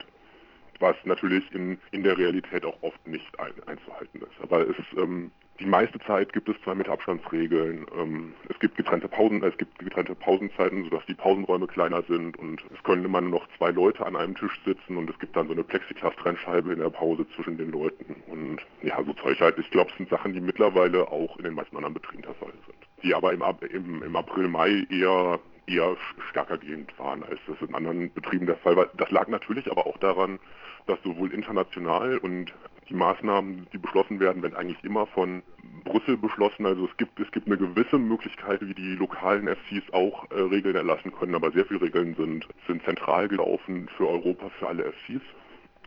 Was 0.79 0.95
natürlich 1.05 1.43
in, 1.53 1.77
in 1.91 2.03
der 2.03 2.17
Realität 2.17 2.65
auch 2.65 2.77
oft 2.81 3.07
nicht 3.07 3.39
ein, 3.39 3.53
einzuhalten 3.65 4.21
ist. 4.21 4.41
Aber 4.41 4.61
es 4.67 4.75
ähm, 4.97 5.31
die 5.59 5.65
meiste 5.65 5.99
Zeit 5.99 6.33
gibt 6.33 6.49
es 6.49 6.55
zwei 6.63 6.75
Meter 6.75 6.91
Abstandsregeln. 6.91 7.85
Ähm, 7.97 8.33
es 8.49 8.59
gibt 8.59 8.75
getrennte 8.75 9.07
Pausen, 9.07 9.41
es 9.43 9.57
gibt 9.57 9.79
getrennte 9.79 10.13
Pausenzeiten, 10.13 10.83
sodass 10.83 11.05
die 11.05 11.13
Pausenräume 11.13 11.67
kleiner 11.67 12.03
sind 12.03 12.37
und 12.37 12.61
es 12.73 12.83
können 12.83 13.05
immer 13.05 13.21
nur 13.21 13.39
noch 13.39 13.47
zwei 13.57 13.71
Leute 13.71 14.05
an 14.05 14.17
einem 14.17 14.35
Tisch 14.35 14.59
sitzen 14.65 14.97
und 14.97 15.09
es 15.09 15.17
gibt 15.19 15.35
dann 15.35 15.47
so 15.47 15.53
eine 15.53 15.63
Plexiglas-Trennscheibe 15.63 16.73
in 16.73 16.79
der 16.79 16.89
Pause 16.89 17.25
zwischen 17.35 17.57
den 17.57 17.71
Leuten 17.71 18.15
und 18.27 18.59
ja, 18.81 19.01
so 19.03 19.13
Zeug 19.13 19.39
halt. 19.39 19.57
Ich 19.57 19.71
glaube, 19.71 19.91
es 19.91 19.97
sind 19.97 20.09
Sachen, 20.09 20.33
die 20.33 20.41
mittlerweile 20.41 21.07
auch 21.07 21.37
in 21.37 21.45
den 21.45 21.53
meisten 21.53 21.77
anderen 21.77 21.93
Betrieben 21.93 22.23
der 22.23 22.33
Fall 22.33 22.53
sind. 22.65 22.77
Die 23.03 23.15
aber 23.15 23.31
im, 23.31 23.41
im, 23.71 24.03
im 24.03 24.15
April, 24.15 24.49
Mai 24.49 24.85
eher 24.89 25.39
eher 25.67 25.95
stärker 26.29 26.57
gehend 26.57 26.97
waren, 26.99 27.23
als 27.23 27.39
das 27.47 27.67
in 27.67 27.75
anderen 27.75 28.13
Betrieben 28.13 28.45
der 28.45 28.57
Fall 28.57 28.75
war. 28.75 28.87
Das 28.97 29.11
lag 29.11 29.27
natürlich 29.27 29.69
aber 29.69 29.85
auch 29.87 29.97
daran, 29.97 30.39
dass 30.87 31.01
sowohl 31.03 31.33
international 31.33 32.17
und 32.17 32.53
die 32.89 32.93
Maßnahmen, 32.93 33.67
die 33.73 33.77
beschlossen 33.77 34.19
werden, 34.19 34.43
werden 34.43 34.55
eigentlich 34.55 34.83
immer 34.83 35.07
von 35.07 35.41
Brüssel 35.83 36.17
beschlossen. 36.17 36.65
Also 36.65 36.85
es 36.85 36.97
gibt, 36.97 37.19
es 37.19 37.31
gibt 37.31 37.47
eine 37.47 37.57
gewisse 37.57 37.97
Möglichkeit, 37.97 38.61
wie 38.61 38.73
die 38.73 38.95
lokalen 38.95 39.47
FCs 39.47 39.91
auch 39.91 40.29
äh, 40.31 40.39
Regeln 40.39 40.75
erlassen 40.75 41.11
können, 41.11 41.35
aber 41.35 41.51
sehr 41.51 41.65
viele 41.65 41.81
Regeln 41.81 42.15
sind, 42.15 42.47
sind 42.67 42.83
zentral 42.83 43.27
gelaufen 43.27 43.89
für 43.97 44.07
Europa, 44.07 44.49
für 44.59 44.67
alle 44.67 44.83
FCs. 44.83 45.21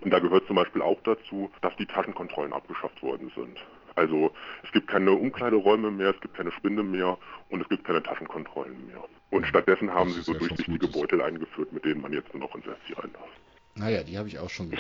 Und 0.01 0.13
da 0.13 0.19
gehört 0.19 0.47
zum 0.47 0.57
Beispiel 0.57 0.83
auch 0.83 1.01
dazu, 1.03 1.51
dass 1.61 1.75
die 1.77 1.87
Taschenkontrollen 1.87 2.53
abgeschafft 2.53 3.03
worden 3.03 3.31
sind. 3.35 3.59
Also 3.99 4.31
es 4.63 4.71
gibt 4.73 4.87
keine 4.87 5.13
Umkleideräume 5.13 5.91
mehr, 5.91 6.11
es 6.11 6.21
gibt 6.21 6.35
keine 6.35 6.53
Spinde 6.53 6.83
mehr 6.83 7.19
und 7.51 7.61
es 7.61 7.69
gibt 7.69 7.85
keine 7.85 8.03
Taschenkontrollen 8.03 8.87
mehr. 8.87 9.03
Und 9.31 9.47
stattdessen 9.47 9.93
haben 9.93 10.11
sie 10.11 10.23
so 10.23 10.33
durchsichtige 10.33 10.87
Beutel 10.87 11.21
eingeführt, 11.21 11.73
mit 11.73 11.85
denen 11.85 12.01
man 12.01 12.13
jetzt 12.13 12.33
nur 12.33 12.45
noch 12.45 12.55
ins 12.55 12.65
FC 12.65 12.97
rein 12.97 13.11
darf. 13.13 13.29
Naja, 13.75 14.03
die 14.03 14.17
habe 14.17 14.29
ich 14.29 14.39
auch 14.39 14.51
schon, 14.51 14.73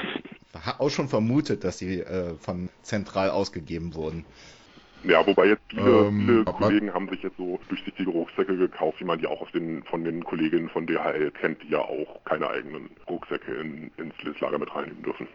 auch 0.78 0.90
schon 0.90 1.08
vermutet, 1.08 1.64
dass 1.64 1.78
die 1.78 2.00
äh, 2.00 2.34
von 2.40 2.68
zentral 2.82 3.30
ausgegeben 3.30 3.94
wurden. 3.94 4.24
Ja, 5.04 5.24
wobei 5.26 5.46
jetzt 5.46 5.62
viele, 5.68 6.06
ähm, 6.06 6.26
viele 6.26 6.44
Kollegen 6.44 6.92
haben 6.92 7.08
sich 7.08 7.22
jetzt 7.22 7.36
so 7.36 7.60
durchsichtige 7.68 8.10
Rucksäcke 8.10 8.56
gekauft, 8.56 9.00
wie 9.00 9.04
man 9.04 9.18
die 9.18 9.26
auch 9.26 9.40
aus 9.40 9.52
den, 9.52 9.82
von 9.84 10.02
den 10.04 10.24
Kolleginnen 10.24 10.68
von 10.68 10.86
DHL 10.86 11.30
kennt, 11.32 11.62
die 11.62 11.68
ja 11.68 11.78
auch 11.78 12.24
keine 12.24 12.48
eigenen 12.50 12.90
Rucksäcke 13.08 13.52
in, 13.54 13.90
ins 13.96 14.40
Lager 14.40 14.58
mit 14.58 14.74
reinnehmen 14.74 15.02
dürfen. 15.02 15.28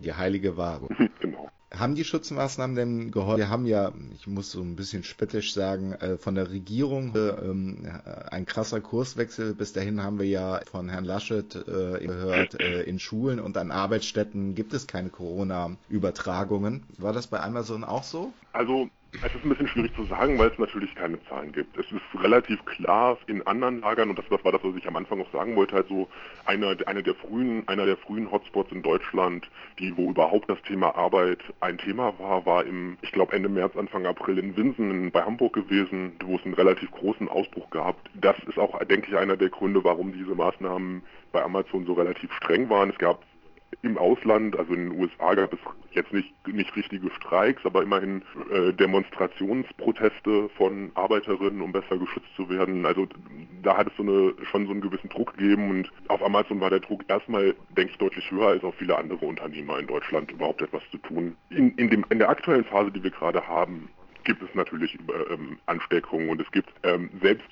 Die 0.00 0.12
heilige 0.12 0.56
Ware. 0.56 0.88
genau. 1.20 1.48
Haben 1.70 1.94
die 1.94 2.04
Schutzmaßnahmen 2.04 2.76
denn 2.76 3.10
geholfen? 3.10 3.38
Wir 3.38 3.50
haben 3.50 3.66
ja, 3.66 3.92
ich 4.14 4.26
muss 4.26 4.50
so 4.50 4.62
ein 4.62 4.74
bisschen 4.74 5.04
spöttisch 5.04 5.52
sagen, 5.52 5.92
äh, 5.92 6.16
von 6.16 6.34
der 6.34 6.50
Regierung 6.50 7.14
ähm, 7.14 7.86
ein 8.30 8.46
krasser 8.46 8.80
Kurswechsel. 8.80 9.54
Bis 9.54 9.74
dahin 9.74 10.02
haben 10.02 10.18
wir 10.18 10.26
ja 10.26 10.60
von 10.70 10.88
Herrn 10.88 11.04
Laschet 11.04 11.54
äh, 11.54 12.06
gehört, 12.06 12.58
äh, 12.58 12.82
in 12.82 12.98
Schulen 12.98 13.38
und 13.38 13.58
an 13.58 13.70
Arbeitsstätten 13.70 14.54
gibt 14.54 14.72
es 14.72 14.86
keine 14.86 15.10
Corona-Übertragungen. 15.10 16.84
War 16.96 17.12
das 17.12 17.26
bei 17.26 17.40
Amazon 17.40 17.84
auch 17.84 18.02
so? 18.02 18.32
Also 18.52 18.88
es 19.12 19.34
ist 19.34 19.42
ein 19.42 19.48
bisschen 19.48 19.68
schwierig 19.68 19.94
zu 19.96 20.04
sagen, 20.04 20.38
weil 20.38 20.50
es 20.50 20.58
natürlich 20.58 20.94
keine 20.94 21.22
Zahlen 21.24 21.50
gibt. 21.52 21.76
Es 21.76 21.86
ist 21.90 22.22
relativ 22.22 22.64
klar 22.66 23.18
in 23.26 23.44
anderen 23.46 23.80
Lagern, 23.80 24.10
und 24.10 24.18
das, 24.18 24.30
war 24.30 24.52
das, 24.52 24.62
was 24.62 24.76
ich 24.76 24.86
am 24.86 24.96
Anfang 24.96 25.20
auch 25.20 25.32
sagen 25.32 25.56
wollte, 25.56 25.74
halt 25.74 25.86
einer, 26.44 26.76
eine 26.86 27.02
der 27.02 27.14
frühen, 27.14 27.66
einer 27.66 27.86
der 27.86 27.96
frühen 27.96 28.30
Hotspots 28.30 28.70
in 28.70 28.82
Deutschland, 28.82 29.48
die, 29.78 29.96
wo 29.96 30.10
überhaupt 30.10 30.48
das 30.48 30.60
Thema 30.62 30.94
Arbeit 30.94 31.40
ein 31.60 31.78
Thema 31.78 32.18
war, 32.18 32.46
war 32.46 32.64
im, 32.64 32.98
ich 33.02 33.12
glaube 33.12 33.32
Ende 33.34 33.48
März, 33.48 33.76
Anfang 33.76 34.06
April 34.06 34.38
in 34.38 34.56
Winsen 34.56 35.10
bei 35.10 35.22
Hamburg 35.22 35.54
gewesen, 35.54 36.12
wo 36.24 36.36
es 36.36 36.44
einen 36.44 36.54
relativ 36.54 36.90
großen 36.90 37.28
Ausbruch 37.28 37.70
gab. 37.70 37.96
Das 38.14 38.36
ist 38.46 38.58
auch, 38.58 38.78
denke 38.84 39.08
ich, 39.08 39.16
einer 39.16 39.36
der 39.36 39.48
Gründe, 39.48 39.82
warum 39.82 40.12
diese 40.12 40.34
Maßnahmen 40.34 41.02
bei 41.32 41.42
Amazon 41.42 41.86
so 41.86 41.94
relativ 41.94 42.32
streng 42.34 42.70
waren. 42.70 42.90
Es 42.90 42.98
gab 42.98 43.22
im 43.82 43.98
Ausland, 43.98 44.58
also 44.58 44.74
in 44.74 44.90
den 44.90 45.00
USA 45.00 45.34
gab 45.34 45.52
es 45.52 45.58
jetzt 45.92 46.12
nicht, 46.12 46.32
nicht 46.46 46.74
richtige 46.74 47.10
Streiks, 47.10 47.64
aber 47.64 47.82
immerhin 47.82 48.22
äh, 48.52 48.72
Demonstrationsproteste 48.72 50.48
von 50.56 50.90
Arbeiterinnen, 50.94 51.60
um 51.60 51.72
besser 51.72 51.96
geschützt 51.96 52.34
zu 52.36 52.48
werden. 52.48 52.86
Also 52.86 53.06
da 53.62 53.76
hat 53.76 53.88
es 53.88 53.96
so 53.96 54.02
eine, 54.02 54.34
schon 54.50 54.66
so 54.66 54.72
einen 54.72 54.80
gewissen 54.80 55.08
Druck 55.08 55.36
gegeben 55.36 55.70
und 55.70 55.92
auf 56.08 56.22
Amazon 56.22 56.60
war 56.60 56.70
der 56.70 56.80
Druck 56.80 57.04
erstmal, 57.08 57.54
denke 57.76 57.92
ich, 57.92 57.98
deutlich 57.98 58.30
höher 58.30 58.48
als 58.48 58.64
auf 58.64 58.74
viele 58.76 58.96
andere 58.96 59.24
Unternehmer 59.26 59.78
in 59.78 59.86
Deutschland 59.86 60.30
überhaupt 60.30 60.62
etwas 60.62 60.82
zu 60.90 60.98
tun. 60.98 61.36
In, 61.50 61.70
in, 61.76 61.90
dem, 61.90 62.04
in 62.10 62.18
der 62.18 62.28
aktuellen 62.28 62.64
Phase, 62.64 62.90
die 62.90 63.02
wir 63.02 63.10
gerade 63.10 63.46
haben, 63.46 63.88
gibt 64.24 64.42
es 64.42 64.54
natürlich 64.54 64.98
ähm, 65.30 65.58
Ansteckungen 65.66 66.28
und 66.28 66.40
es 66.40 66.50
gibt 66.50 66.70
ähm, 66.82 67.08
selbst 67.22 67.46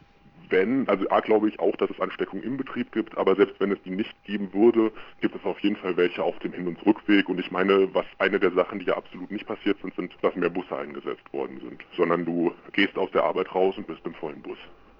wenn, 0.48 0.88
also 0.88 1.08
A 1.10 1.20
glaube 1.20 1.48
ich 1.48 1.58
auch, 1.60 1.76
dass 1.76 1.90
es 1.90 2.00
Ansteckungen 2.00 2.44
im 2.44 2.56
Betrieb 2.56 2.92
gibt, 2.92 3.16
aber 3.16 3.34
selbst 3.36 3.58
wenn 3.60 3.72
es 3.72 3.82
die 3.82 3.90
nicht 3.90 4.14
geben 4.24 4.52
würde, 4.52 4.92
gibt 5.20 5.34
es 5.34 5.44
auf 5.44 5.58
jeden 5.60 5.76
Fall 5.76 5.96
welche 5.96 6.22
auf 6.22 6.38
dem 6.40 6.52
Hin- 6.52 6.68
und 6.68 6.84
Rückweg. 6.84 7.28
Und 7.28 7.40
ich 7.40 7.50
meine, 7.50 7.92
was 7.94 8.06
eine 8.18 8.38
der 8.38 8.52
Sachen, 8.52 8.78
die 8.78 8.86
ja 8.86 8.96
absolut 8.96 9.30
nicht 9.30 9.46
passiert 9.46 9.78
sind, 9.80 9.94
sind, 9.94 10.12
dass 10.22 10.34
mehr 10.36 10.50
Busse 10.50 10.76
eingesetzt 10.76 11.32
worden 11.32 11.60
sind, 11.60 11.84
sondern 11.96 12.24
du 12.24 12.52
gehst 12.72 12.96
aus 12.96 13.10
der 13.12 13.24
Arbeit 13.24 13.54
raus 13.54 13.76
und 13.76 13.86
bist 13.86 14.04
im 14.04 14.14
vollen 14.14 14.42
Bus, 14.42 14.58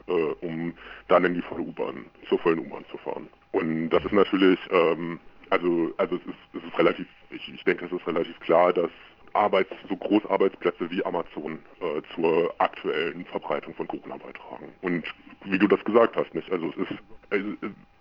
äh, 0.09 0.13
um 0.13 0.73
dann 1.09 1.25
in 1.25 1.35
die 1.35 1.43
volle 1.43 1.63
U-Bahn, 1.63 2.07
zur 2.29 2.39
vollen 2.39 2.61
U-Bahn 2.61 2.85
zu 2.91 2.99
fahren. 2.99 3.29
Und 3.53 3.91
das 3.91 4.05
ist 4.05 4.13
natürlich, 4.13 4.59
ähm, 4.71 5.21
also, 5.51 5.93
also 5.97 6.17
es 6.17 6.23
ist, 6.27 6.63
es 6.63 6.69
ist 6.69 6.79
relativ, 6.79 7.07
ich, 7.31 7.55
ich 7.55 7.65
denke, 7.65 7.87
es 7.87 7.93
ist 7.93 8.07
relativ 8.07 8.39
klar, 8.41 8.73
dass 8.73 8.91
Arbeits, 9.37 9.71
so 9.89 9.97
Großarbeitsplätze 9.97 10.91
wie 10.91 11.05
Amazon 11.05 11.59
äh, 11.81 12.03
zur 12.15 12.55
aktuellen 12.59 13.25
Verbreitung 13.27 13.75
von 13.75 13.87
Corona 13.87 14.17
beitragen. 14.17 14.73
Und 14.83 15.05
wie 15.45 15.59
du 15.59 15.69
das 15.69 15.83
gesagt 15.85 16.17
hast, 16.17 16.35
nicht? 16.35 16.51
Also 16.51 16.71
es 16.71 16.91
ist, 16.91 17.01
also, 17.31 17.49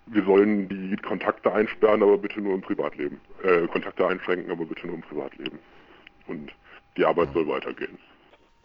wir 0.06 0.24
sollen 0.24 0.68
die 0.68 0.96
Kontakte 0.96 1.52
einsperren, 1.52 2.02
aber 2.02 2.18
bitte 2.18 2.40
nur 2.40 2.54
im 2.54 2.62
Privatleben. 2.62 3.20
Äh, 3.42 3.66
Kontakte 3.66 4.06
einschränken, 4.06 4.50
aber 4.50 4.64
bitte 4.64 4.86
nur 4.86 4.96
im 4.96 5.02
Privatleben. 5.02 5.58
Und 6.26 6.52
die 6.96 7.04
Arbeit 7.04 7.32
soll 7.32 7.48
weitergehen. 7.48 7.98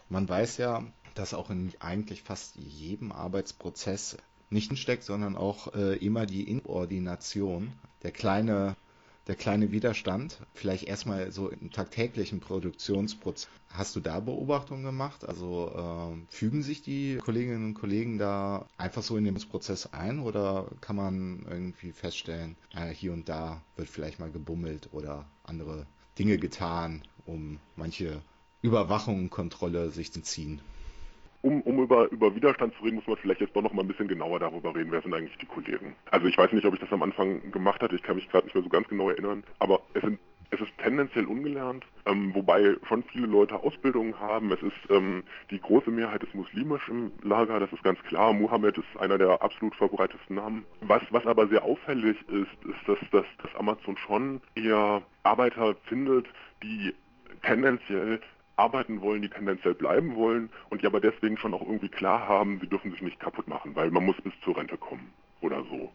Man 0.08 0.28
weiß 0.28 0.58
ja, 0.58 0.82
dass 1.14 1.34
auch 1.34 1.50
in 1.50 1.72
eigentlich 1.80 2.22
fast 2.22 2.56
jedem 2.56 3.12
Arbeitsprozess 3.12 4.16
nicht 4.50 4.76
steckt, 4.78 5.02
sondern 5.02 5.36
auch 5.36 5.74
äh, 5.74 5.96
immer 5.96 6.26
die 6.26 6.48
Inordination, 6.48 7.72
der 8.02 8.10
kleine 8.10 8.76
der 9.26 9.36
kleine 9.36 9.70
Widerstand, 9.70 10.38
vielleicht 10.52 10.84
erstmal 10.84 11.30
so 11.30 11.48
im 11.48 11.70
tagtäglichen 11.70 12.40
Produktionsprozess. 12.40 13.48
Hast 13.68 13.96
du 13.96 14.00
da 14.00 14.20
Beobachtungen 14.20 14.84
gemacht? 14.84 15.24
Also 15.26 15.70
äh, 15.74 16.34
fügen 16.34 16.62
sich 16.62 16.82
die 16.82 17.16
Kolleginnen 17.16 17.66
und 17.66 17.74
Kollegen 17.74 18.18
da 18.18 18.66
einfach 18.76 19.02
so 19.02 19.16
in 19.16 19.24
den 19.24 19.34
Prozess 19.34 19.92
ein 19.92 20.18
oder 20.18 20.66
kann 20.80 20.96
man 20.96 21.46
irgendwie 21.48 21.92
feststellen, 21.92 22.56
äh, 22.74 22.88
hier 22.88 23.12
und 23.12 23.28
da 23.28 23.62
wird 23.76 23.88
vielleicht 23.88 24.18
mal 24.18 24.30
gebummelt 24.30 24.88
oder 24.92 25.26
andere 25.44 25.86
Dinge 26.18 26.38
getan, 26.38 27.02
um 27.24 27.60
manche 27.76 28.22
Überwachung 28.60 29.18
und 29.20 29.30
Kontrolle 29.30 29.90
sich 29.90 30.12
zu 30.12 30.22
ziehen? 30.22 30.60
Um, 31.42 31.60
um 31.62 31.82
über, 31.82 32.10
über 32.10 32.34
Widerstand 32.34 32.74
zu 32.76 32.84
reden, 32.84 32.96
muss 32.96 33.06
man 33.06 33.16
vielleicht 33.16 33.40
jetzt 33.40 33.54
doch 33.54 33.62
noch 33.62 33.72
mal 33.72 33.82
ein 33.82 33.88
bisschen 33.88 34.08
genauer 34.08 34.40
darüber 34.40 34.74
reden, 34.74 34.92
wer 34.92 35.02
sind 35.02 35.14
eigentlich 35.14 35.36
die 35.38 35.46
Kollegen. 35.46 35.94
Also 36.10 36.26
ich 36.26 36.38
weiß 36.38 36.52
nicht, 36.52 36.64
ob 36.64 36.74
ich 36.74 36.80
das 36.80 36.92
am 36.92 37.02
Anfang 37.02 37.50
gemacht 37.50 37.82
hatte, 37.82 37.96
ich 37.96 38.02
kann 38.02 38.16
mich 38.16 38.28
gerade 38.28 38.46
nicht 38.46 38.54
mehr 38.54 38.64
so 38.64 38.70
ganz 38.70 38.88
genau 38.88 39.10
erinnern, 39.10 39.44
aber 39.58 39.80
es 39.94 40.02
sind 40.02 40.18
es 40.52 40.60
ist 40.60 40.76
tendenziell 40.78 41.24
ungelernt, 41.24 41.82
ähm, 42.04 42.34
wobei 42.34 42.76
schon 42.86 43.02
viele 43.04 43.26
Leute 43.26 43.56
Ausbildungen 43.56 44.20
haben. 44.20 44.52
Es 44.52 44.60
ist 44.60 44.90
ähm, 44.90 45.22
die 45.50 45.58
große 45.58 45.90
Mehrheit 45.90 46.22
ist 46.22 46.34
muslimisch 46.34 46.86
im 46.90 47.10
Lager, 47.22 47.58
das 47.58 47.72
ist 47.72 47.82
ganz 47.82 47.98
klar. 48.02 48.34
Muhammad 48.34 48.76
ist 48.76 49.00
einer 49.00 49.16
der 49.16 49.42
absolut 49.42 49.74
verbreitetsten 49.74 50.36
Namen. 50.36 50.66
Was, 50.82 51.00
was 51.10 51.24
aber 51.24 51.48
sehr 51.48 51.64
auffällig 51.64 52.18
ist, 52.28 52.44
ist, 52.66 52.86
dass, 52.86 52.98
dass, 53.10 53.24
dass 53.42 53.54
Amazon 53.56 53.96
schon 53.96 54.42
eher 54.54 55.00
Arbeiter 55.22 55.74
findet, 55.86 56.26
die 56.62 56.94
tendenziell 57.42 58.20
arbeiten 58.56 59.00
wollen, 59.00 59.22
die 59.22 59.28
tendenziell 59.28 59.74
bleiben 59.74 60.14
wollen 60.14 60.50
und 60.70 60.82
die 60.82 60.86
aber 60.86 61.00
deswegen 61.00 61.36
schon 61.38 61.54
auch 61.54 61.62
irgendwie 61.62 61.88
klar 61.88 62.28
haben, 62.28 62.58
sie 62.60 62.68
dürfen 62.68 62.90
sich 62.92 63.02
nicht 63.02 63.20
kaputt 63.20 63.48
machen, 63.48 63.74
weil 63.74 63.90
man 63.90 64.04
muss 64.04 64.20
bis 64.20 64.32
zur 64.44 64.56
Rente 64.56 64.76
kommen 64.76 65.12
oder 65.40 65.62
so. 65.64 65.90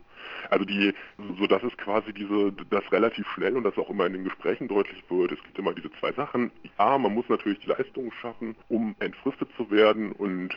Also 0.50 0.66
die, 0.66 0.94
so 1.40 1.48
dass 1.48 1.64
es 1.64 1.76
quasi 1.78 2.14
diese, 2.14 2.52
das 2.70 2.92
relativ 2.92 3.28
schnell 3.30 3.56
und 3.56 3.64
das 3.64 3.78
auch 3.78 3.90
immer 3.90 4.06
in 4.06 4.14
den 4.14 4.24
Gesprächen 4.24 4.68
deutlich 4.68 5.04
wird, 5.10 5.32
es 5.32 5.44
gibt 5.44 5.58
immer 5.58 5.74
diese 5.74 5.92
zwei 5.94 6.12
Sachen. 6.14 6.52
Ja, 6.78 6.98
man 6.98 7.14
muss 7.14 7.30
natürlich 7.30 7.60
die 7.60 7.70
Leistungen 7.70 8.12
schaffen, 8.22 8.56
um 8.70 8.96
entfristet 9.00 9.50
zu 9.56 9.70
werden 9.72 10.12
und 10.12 10.50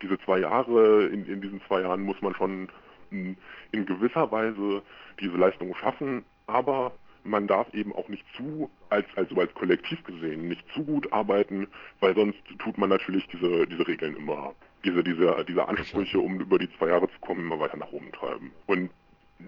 diese 0.00 0.18
zwei 0.20 0.40
Jahre, 0.40 1.06
in, 1.06 1.26
in 1.26 1.40
diesen 1.40 1.60
zwei 1.66 1.82
Jahren 1.82 2.02
muss 2.02 2.20
man 2.20 2.34
schon 2.34 2.68
in, 3.10 3.36
in 3.70 3.86
gewisser 3.86 4.30
Weise 4.32 4.82
diese 5.20 5.36
Leistungen 5.36 5.74
schaffen, 5.76 6.24
aber 6.46 6.92
man 7.24 7.46
darf 7.46 7.72
eben 7.74 7.92
auch 7.92 8.08
nicht 8.08 8.24
zu, 8.36 8.70
als, 8.90 9.06
also 9.16 9.36
als 9.36 9.52
Kollektiv 9.54 10.02
gesehen, 10.04 10.48
nicht 10.48 10.64
zu 10.74 10.84
gut 10.84 11.12
arbeiten, 11.12 11.68
weil 12.00 12.14
sonst 12.14 12.40
tut 12.58 12.78
man 12.78 12.90
natürlich 12.90 13.26
diese, 13.28 13.66
diese 13.66 13.86
Regeln 13.86 14.16
immer, 14.16 14.54
diese, 14.84 15.02
diese, 15.02 15.44
diese 15.48 15.68
Ansprüche, 15.68 16.18
um 16.18 16.40
über 16.40 16.58
die 16.58 16.70
zwei 16.78 16.88
Jahre 16.88 17.08
zu 17.08 17.18
kommen, 17.20 17.40
immer 17.40 17.60
weiter 17.60 17.76
nach 17.76 17.92
oben 17.92 18.10
treiben. 18.12 18.52
Und 18.66 18.90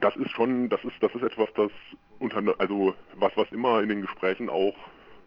das 0.00 0.16
ist 0.16 0.30
schon, 0.30 0.68
das 0.68 0.82
ist, 0.84 0.94
das 1.00 1.14
ist 1.14 1.22
etwas, 1.22 1.48
das 1.54 1.70
unter, 2.18 2.42
also 2.58 2.94
was, 3.16 3.32
was 3.36 3.50
immer 3.52 3.82
in 3.82 3.88
den 3.88 4.02
Gesprächen 4.02 4.48
auch 4.48 4.74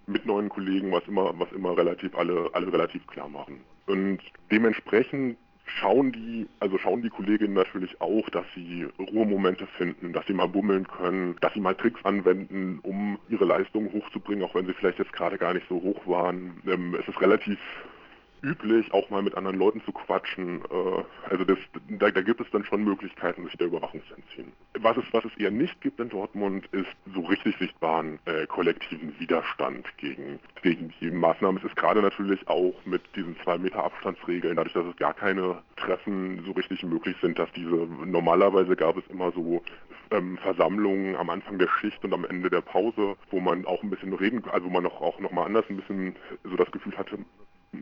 mit 0.08 0.26
neuen 0.26 0.50
Kollegen, 0.50 0.92
was 0.92 1.06
immer, 1.08 1.38
was 1.38 1.52
immer 1.52 1.76
relativ 1.78 2.16
alle, 2.16 2.50
alle 2.54 2.72
relativ 2.72 3.06
klar 3.08 3.28
machen. 3.28 3.62
Und 3.88 4.20
dementsprechend 4.52 5.38
schauen 5.68 6.12
die, 6.12 6.48
also 6.60 6.78
schauen 6.78 7.02
die 7.02 7.10
Kolleginnen 7.10 7.54
natürlich 7.54 8.00
auch, 8.02 8.30
dass 8.30 8.46
sie 8.56 8.88
Ruhemomente 8.98 9.68
finden, 9.68 10.14
dass 10.14 10.26
sie 10.26 10.34
mal 10.34 10.48
bummeln 10.48 10.88
können, 10.88 11.36
dass 11.42 11.54
sie 11.54 11.60
mal 11.60 11.76
Tricks 11.76 12.04
anwenden, 12.04 12.80
um 12.84 13.20
ihre 13.30 13.46
Leistungen 13.46 13.92
hochzubringen, 13.94 14.44
auch 14.44 14.56
wenn 14.56 14.66
sie 14.66 14.74
vielleicht 14.74 15.00
jetzt 15.00 15.14
gerade 15.14 15.38
gar 15.38 15.54
nicht 15.54 15.68
so 15.70 15.76
hoch 15.76 16.08
waren. 16.08 16.62
Ähm, 16.66 16.96
es 17.00 17.08
ist 17.08 17.22
relativ 17.22 17.60
üblich, 18.42 18.94
auch 18.94 19.10
mal 19.10 19.22
mit 19.22 19.36
anderen 19.36 19.58
Leuten 19.58 19.82
zu 19.84 19.92
quatschen. 19.92 20.62
Äh, 20.62 21.30
also 21.30 21.44
das, 21.44 21.58
da, 21.90 22.12
da, 22.12 22.22
gibt 22.22 22.42
es 22.42 22.50
dann 22.52 22.64
schon 22.64 22.84
Möglichkeiten, 22.84 23.46
sich 23.46 23.58
der 23.58 23.68
Überwachung 23.68 24.02
zu 24.08 24.16
entziehen. 24.16 24.52
Was 24.80 24.98
es, 24.98 25.06
was 25.12 25.26
es 25.26 25.36
eher 25.38 25.52
nicht 25.52 25.80
gibt 25.82 26.00
in 26.00 26.10
Dortmund, 26.10 26.68
ist 26.72 26.90
so 27.14 27.22
richtig 27.22 27.58
sichtbaren 27.58 28.20
äh, 28.26 28.46
kollektiven 28.48 29.18
Widerstand 29.20 29.86
gegen, 29.98 30.40
gegen 30.62 30.94
die 31.02 31.12
Maßnahmen. 31.12 31.58
Es 31.60 31.70
ist 31.70 31.76
gerade 31.76 32.02
natürlich 32.02 32.48
auch 32.48 32.76
mit 32.86 33.02
diesen 33.16 33.36
zwei 33.44 33.58
Meter 33.58 33.84
Abstandsregeln, 33.84 34.56
dadurch, 34.56 34.74
dass 34.74 34.86
es 34.86 34.96
gar 34.98 35.14
keine 35.14 35.62
Treffen 35.76 36.44
so 36.46 36.52
richtig 36.52 36.84
möglich 36.84 37.16
sind, 37.22 37.40
dass 37.40 37.52
diese, 37.54 37.88
normalerweise 38.06 38.76
gab 38.76 38.98
es 38.98 39.08
immer 39.08 39.32
so 39.32 39.62
ähm, 40.12 40.38
Versammlungen 40.38 41.16
am 41.16 41.30
Anfang 41.30 41.58
der 41.58 41.70
Schicht 41.80 42.04
und 42.04 42.14
am 42.14 42.26
Ende 42.26 42.50
der 42.50 42.62
Pause, 42.62 43.16
wo 43.30 43.40
man 43.40 43.66
auch 43.66 43.84
ein 43.84 43.90
bisschen 43.90 44.14
reden, 44.14 44.44
also 44.50 44.70
man 44.70 44.86
auch 44.86 45.20
noch 45.20 45.32
mal 45.32 45.46
anders 45.46 45.66
ein 45.70 45.78
bisschen 45.78 46.16
so 46.44 46.56
das 46.56 46.72
Gefühl 46.72 46.98
hatte, 46.98 47.18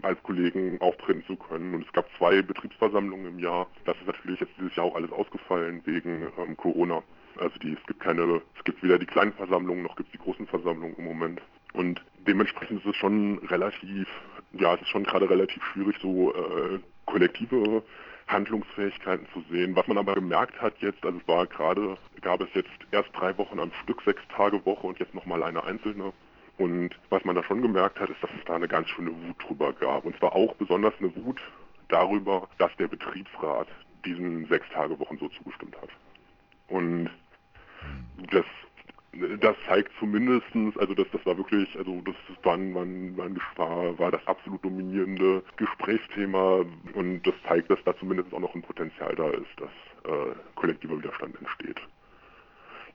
als 0.01 0.21
Kollegen 0.23 0.79
auftreten 0.81 1.23
zu 1.25 1.35
können. 1.35 1.73
Und 1.73 1.85
es 1.85 1.93
gab 1.93 2.05
zwei 2.17 2.41
Betriebsversammlungen 2.41 3.27
im 3.27 3.39
Jahr. 3.39 3.67
Das 3.85 3.95
ist 3.97 4.07
natürlich 4.07 4.39
jetzt 4.39 4.53
dieses 4.57 4.75
Jahr 4.75 4.87
auch 4.87 4.95
alles 4.95 5.11
ausgefallen 5.11 5.81
wegen 5.85 6.27
ähm, 6.37 6.57
Corona. 6.57 7.03
Also 7.37 7.57
die, 7.59 7.73
es 7.73 7.87
gibt 7.87 7.99
keine, 7.99 8.41
es 8.57 8.63
gibt 8.63 8.81
weder 8.83 8.97
die 8.97 9.05
kleinen 9.05 9.33
Versammlungen 9.33 9.83
noch 9.83 9.95
gibt 9.95 10.09
es 10.09 10.13
die 10.13 10.23
großen 10.23 10.47
Versammlungen 10.47 10.95
im 10.97 11.05
Moment. 11.05 11.41
Und 11.73 12.03
dementsprechend 12.25 12.79
ist 12.79 12.89
es 12.89 12.95
schon 12.95 13.39
relativ, 13.49 14.07
ja, 14.53 14.75
es 14.75 14.81
ist 14.81 14.89
schon 14.89 15.03
gerade 15.03 15.29
relativ 15.29 15.63
schwierig, 15.65 15.97
so 16.01 16.33
äh, 16.33 16.79
kollektive 17.05 17.83
Handlungsfähigkeiten 18.27 19.27
zu 19.33 19.43
sehen. 19.51 19.75
Was 19.75 19.87
man 19.87 19.97
aber 19.97 20.15
gemerkt 20.15 20.59
hat 20.61 20.73
jetzt, 20.79 21.05
also 21.05 21.17
es 21.17 21.27
war 21.27 21.45
gerade, 21.45 21.97
gab 22.21 22.41
es 22.41 22.49
jetzt 22.53 22.69
erst 22.91 23.09
drei 23.13 23.37
Wochen 23.37 23.59
am 23.59 23.71
Stück, 23.83 24.01
sechs 24.03 24.21
Tage 24.35 24.65
Woche 24.65 24.87
und 24.87 24.99
jetzt 24.99 25.13
nochmal 25.13 25.43
eine 25.43 25.63
einzelne. 25.63 26.13
Und 26.57 26.91
was 27.09 27.23
man 27.25 27.35
da 27.35 27.43
schon 27.43 27.61
gemerkt 27.61 27.99
hat, 27.99 28.09
ist, 28.09 28.23
dass 28.23 28.29
es 28.37 28.45
da 28.45 28.55
eine 28.55 28.67
ganz 28.67 28.87
schöne 28.89 29.11
Wut 29.11 29.35
drüber 29.45 29.73
gab. 29.73 30.05
Und 30.05 30.17
zwar 30.17 30.35
auch 30.35 30.55
besonders 30.55 30.93
eine 30.99 31.13
Wut 31.15 31.41
darüber, 31.89 32.47
dass 32.57 32.75
der 32.77 32.87
Betriebsrat 32.87 33.67
diesen 34.05 34.47
Sechs-Tage-Wochen 34.47 35.17
so 35.17 35.27
zugestimmt 35.29 35.75
hat. 35.81 35.89
Und 36.67 37.09
das, 38.31 38.45
das 39.39 39.55
zeigt 39.67 39.91
zumindestens, 39.99 40.77
also 40.77 40.93
das, 40.93 41.07
das 41.11 41.25
war 41.25 41.37
wirklich, 41.37 41.75
also 41.77 42.01
das 42.01 42.15
war, 42.43 42.57
war, 42.57 43.29
war, 43.55 43.99
war 43.99 44.11
das 44.11 44.25
absolut 44.27 44.63
dominierende 44.63 45.43
Gesprächsthema 45.57 46.65
und 46.93 47.21
das 47.23 47.33
zeigt, 47.47 47.69
dass 47.69 47.83
da 47.83 47.95
zumindest 47.97 48.33
auch 48.33 48.39
noch 48.39 48.55
ein 48.55 48.61
Potenzial 48.61 49.13
da 49.15 49.29
ist, 49.29 49.51
dass 49.57 49.69
äh, 50.11 50.35
kollektiver 50.55 50.97
Widerstand 50.97 51.35
entsteht 51.39 51.81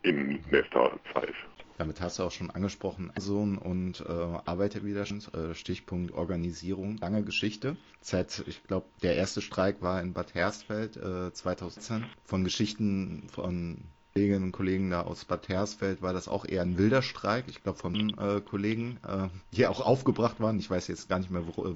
in 0.03 0.41
nächster 0.51 0.93
Zeit. 1.13 1.35
Damit 1.81 2.03
hast 2.03 2.19
du 2.19 2.25
auch 2.25 2.31
schon 2.31 2.51
angesprochen, 2.51 3.09
Amazon 3.09 3.57
und 3.57 4.05
äh, 4.07 4.13
Arbeiterwiderstand, 4.13 5.33
äh, 5.33 5.55
Stichpunkt 5.55 6.13
Organisierung, 6.13 6.99
lange 6.99 7.23
Geschichte. 7.23 7.75
Seit, 8.03 8.45
ich 8.47 8.63
glaube, 8.65 8.85
der 9.03 9.17
erste 9.17 9.41
Streik 9.41 9.81
war 9.81 10.03
in 10.03 10.13
Bad 10.13 10.35
Hersfeld 10.35 10.99
äh, 10.99 11.33
2010. 11.33 12.05
Von 12.23 12.45
Geschichten 12.45 13.31
von 13.31 13.85
Kolleginnen 14.13 14.45
und 14.45 14.53
Kollegen 14.53 14.91
da 14.91 15.03
aus 15.03 15.25
Bad 15.25 15.49
Hersfeld 15.49 16.03
war 16.03 16.13
das 16.13 16.27
auch 16.27 16.45
eher 16.45 16.63
ein 16.63 16.79
wilder 16.79 17.01
Streik. 17.01 17.45
Ich 17.47 17.63
glaube 17.63 17.79
von 17.79 18.11
äh, 18.19 18.41
Kollegen, 18.41 18.99
äh, 19.07 19.29
die 19.55 19.67
auch 19.67 19.81
aufgebracht 19.81 20.41
waren. 20.41 20.59
Ich 20.59 20.69
weiß 20.69 20.89
jetzt 20.89 21.09
gar 21.09 21.21
nicht 21.21 21.31
mehr, 21.31 21.47
wo. 21.47 21.75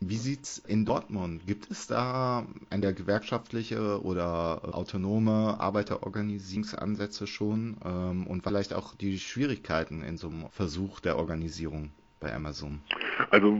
Wie 0.00 0.16
sieht's 0.16 0.58
in 0.58 0.84
Dortmund? 0.84 1.46
Gibt 1.46 1.70
es 1.70 1.86
da 1.86 2.46
eine 2.70 2.94
gewerkschaftliche 2.94 4.02
oder 4.02 4.74
autonome 4.76 5.58
Arbeiterorganisierungsansätze 5.58 7.26
schon 7.26 7.76
ähm, 7.84 8.26
und 8.26 8.42
vielleicht 8.42 8.74
auch 8.74 8.94
die 8.94 9.18
Schwierigkeiten 9.18 10.02
in 10.02 10.16
so 10.16 10.28
einem 10.28 10.48
Versuch 10.50 11.00
der 11.00 11.16
Organisierung? 11.16 11.90
Bei 12.20 12.32
Amazon? 12.32 12.80
Also 13.30 13.58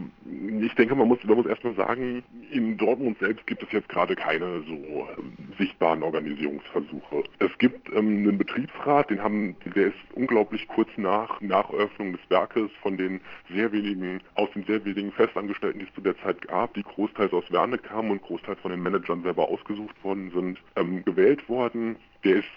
ich 0.60 0.74
denke, 0.74 0.94
man 0.94 1.08
muss, 1.08 1.22
man 1.24 1.36
muss 1.36 1.46
erstmal 1.46 1.74
sagen, 1.74 2.22
in 2.50 2.76
Dortmund 2.76 3.18
selbst 3.18 3.46
gibt 3.46 3.62
es 3.62 3.72
jetzt 3.72 3.88
gerade 3.88 4.14
keine 4.14 4.62
so 4.62 4.72
ähm, 4.72 5.32
sichtbaren 5.58 6.02
Organisierungsversuche. 6.02 7.24
Es 7.38 7.56
gibt 7.58 7.88
ähm, 7.90 8.18
einen 8.18 8.38
Betriebsrat, 8.38 9.10
den 9.10 9.22
haben, 9.22 9.56
der 9.74 9.88
ist 9.88 9.96
unglaublich 10.14 10.66
kurz 10.68 10.88
nach, 10.96 11.40
nach 11.40 11.70
Eröffnung 11.70 12.12
des 12.12 12.20
Werkes 12.30 12.70
von 12.82 12.96
den 12.96 13.20
sehr 13.52 13.72
wenigen, 13.72 14.20
aus 14.34 14.48
den 14.54 14.64
sehr 14.64 14.84
wenigen 14.84 15.12
Festangestellten, 15.12 15.80
die 15.80 15.86
es 15.86 15.94
zu 15.94 16.00
der 16.00 16.18
Zeit 16.18 16.42
gab, 16.42 16.74
die 16.74 16.82
großteils 16.82 17.32
aus 17.32 17.50
Werne 17.50 17.78
kamen 17.78 18.10
und 18.10 18.22
großteils 18.22 18.60
von 18.60 18.70
den 18.70 18.82
Managern 18.82 19.22
selber 19.22 19.48
ausgesucht 19.48 19.96
worden 20.04 20.30
sind, 20.34 20.58
ähm, 20.76 21.04
gewählt 21.04 21.48
worden. 21.48 21.96
Der 22.24 22.36
ist, 22.36 22.48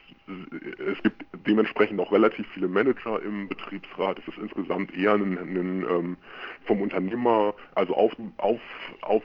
es 0.80 1.04
gibt 1.04 1.26
dementsprechend 1.46 2.00
auch 2.00 2.12
relativ 2.12 2.48
viele 2.54 2.68
Manager 2.68 3.22
im 3.22 3.48
Betriebsrat. 3.48 4.20
Es 4.20 4.28
ist 4.28 4.38
insgesamt 4.38 4.96
eher 4.96 5.14
ein, 5.14 5.38
ein 5.38 5.86
ähm, 5.90 6.18
vom 6.66 6.82
Unternehmer, 6.82 7.54
also 7.76 7.96
auf, 7.96 8.12
auf, 8.38 8.62
auf, 9.02 9.24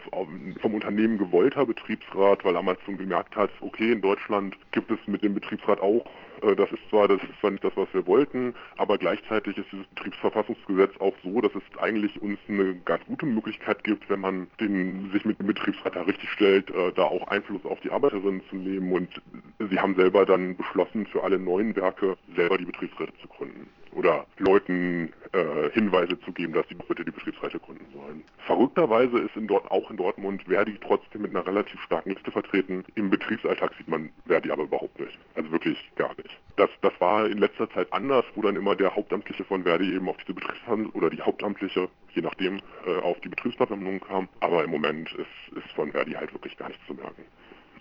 vom 0.61 0.75
Unternehmen 0.75 1.18
gewollter 1.18 1.64
Betriebsrat, 1.64 2.44
weil 2.44 2.57
Amazon 2.57 2.99
gemerkt 2.99 3.37
hat, 3.37 3.51
okay, 3.61 3.92
in 3.92 4.03
Deutschland 4.03 4.57
gibt 4.72 4.90
es 4.90 4.99
mit 5.07 5.22
dem 5.22 5.35
Betriebsrat 5.35 5.81
auch 5.81 6.05
das 6.40 6.70
ist 6.72 6.88
zwar, 6.90 7.09
das 7.09 7.22
ist 7.22 7.40
zwar 7.40 7.51
nicht 7.51 7.64
das, 7.64 7.77
was 7.77 7.88
wir 7.92 8.07
wollten, 8.07 8.55
aber 8.77 8.99
gleichzeitig 8.99 9.57
ist 9.59 9.70
dieses 9.72 9.87
Betriebsverfassungsgesetz 9.88 10.92
auch 11.01 11.14
so, 11.22 11.40
dass 11.40 11.53
es 11.55 11.79
eigentlich 11.79 12.20
uns 12.20 12.38
eine 12.49 12.75
ganz 12.85 13.05
gute 13.07 13.27
Möglichkeit 13.27 13.85
gibt, 13.85 14.09
wenn 14.09 14.20
man 14.20 14.46
den, 14.61 15.11
sich 15.12 15.25
mit 15.25 15.38
dem 15.38 15.46
Betriebsrat 15.46 15.96
da 15.96 16.03
richtig 16.03 16.31
stellt, 16.31 16.70
äh, 16.70 16.92
da 16.92 17.05
auch 17.05 17.29
Einfluss 17.29 17.64
auf 17.64 17.81
die 17.81 17.90
Arbeiterinnen 17.90 18.42
zu 18.51 18.57
nehmen. 18.57 18.92
Und 18.92 19.22
sie 19.59 19.79
haben 19.79 19.94
selber 19.94 20.27
dann 20.27 20.57
beschlossen, 20.57 21.07
für 21.07 21.22
alle 21.22 21.38
neuen 21.38 21.75
Werke 21.77 22.16
selber 22.35 22.59
die 22.59 22.66
Betriebsräte 22.66 23.12
zu 23.20 23.29
gründen 23.29 23.68
oder 23.96 24.26
Leuten 24.38 25.11
äh, 25.32 25.70
Hinweise 25.72 26.20
zu 26.20 26.32
geben, 26.32 26.52
dass 26.52 26.68
sie 26.68 26.74
bitte 26.74 27.04
die 27.04 27.11
Betriebsräte 27.11 27.59
gründen 27.59 27.87
sollen. 27.94 28.22
Verrückterweise 28.46 29.18
ist 29.18 29.35
in 29.37 29.46
dort, 29.46 29.70
auch 29.70 29.90
in 29.90 29.96
Dortmund 29.96 30.42
Verdi 30.44 30.78
trotzdem 30.82 31.22
mit 31.22 31.30
einer 31.30 31.46
relativ 31.46 31.80
starken 31.80 32.11
Liste 32.11 32.30
vertreten. 32.30 32.85
Im 32.94 33.09
Betriebsalltag 33.09 33.72
sieht 33.78 33.88
man 33.88 34.11
Verdi 34.26 34.50
aber 34.50 34.64
überhaupt 34.64 35.00
nicht. 35.00 35.18
Also 35.35 35.50
wirklich 35.50 35.78
gar 35.96 36.14
nicht. 36.16 36.38
Das, 36.56 36.68
das 36.82 36.92
war 37.00 37.26
in 37.26 37.38
letzter 37.38 37.70
Zeit 37.70 37.90
anders, 37.90 38.24
wo 38.35 38.42
dann 38.42 38.56
immer 38.56 38.76
der 38.76 38.94
Hauptamtliche 38.94 39.44
von 39.44 39.62
Verdi 39.62 39.94
eben 39.94 40.09
auf 40.09 40.16
diese 40.18 40.35
Betriebsversammlung 40.35 40.92
oder 40.92 41.09
die 41.09 41.22
Hauptamtliche, 41.22 41.88
je 42.12 42.22
nachdem, 42.22 42.61
äh, 42.87 43.00
auf 43.00 43.18
die 43.20 43.30
Betriebsversammlung 43.30 44.00
kam. 44.00 44.28
Aber 44.40 44.62
im 44.62 44.70
Moment 44.70 45.11
ist, 45.12 45.56
ist 45.56 45.72
von 45.74 45.90
Verdi 45.92 46.12
halt 46.12 46.35
wirklich 46.35 46.56
gar 46.59 46.68
nichts 46.68 46.87
zu 46.87 46.92
merken. 46.92 47.24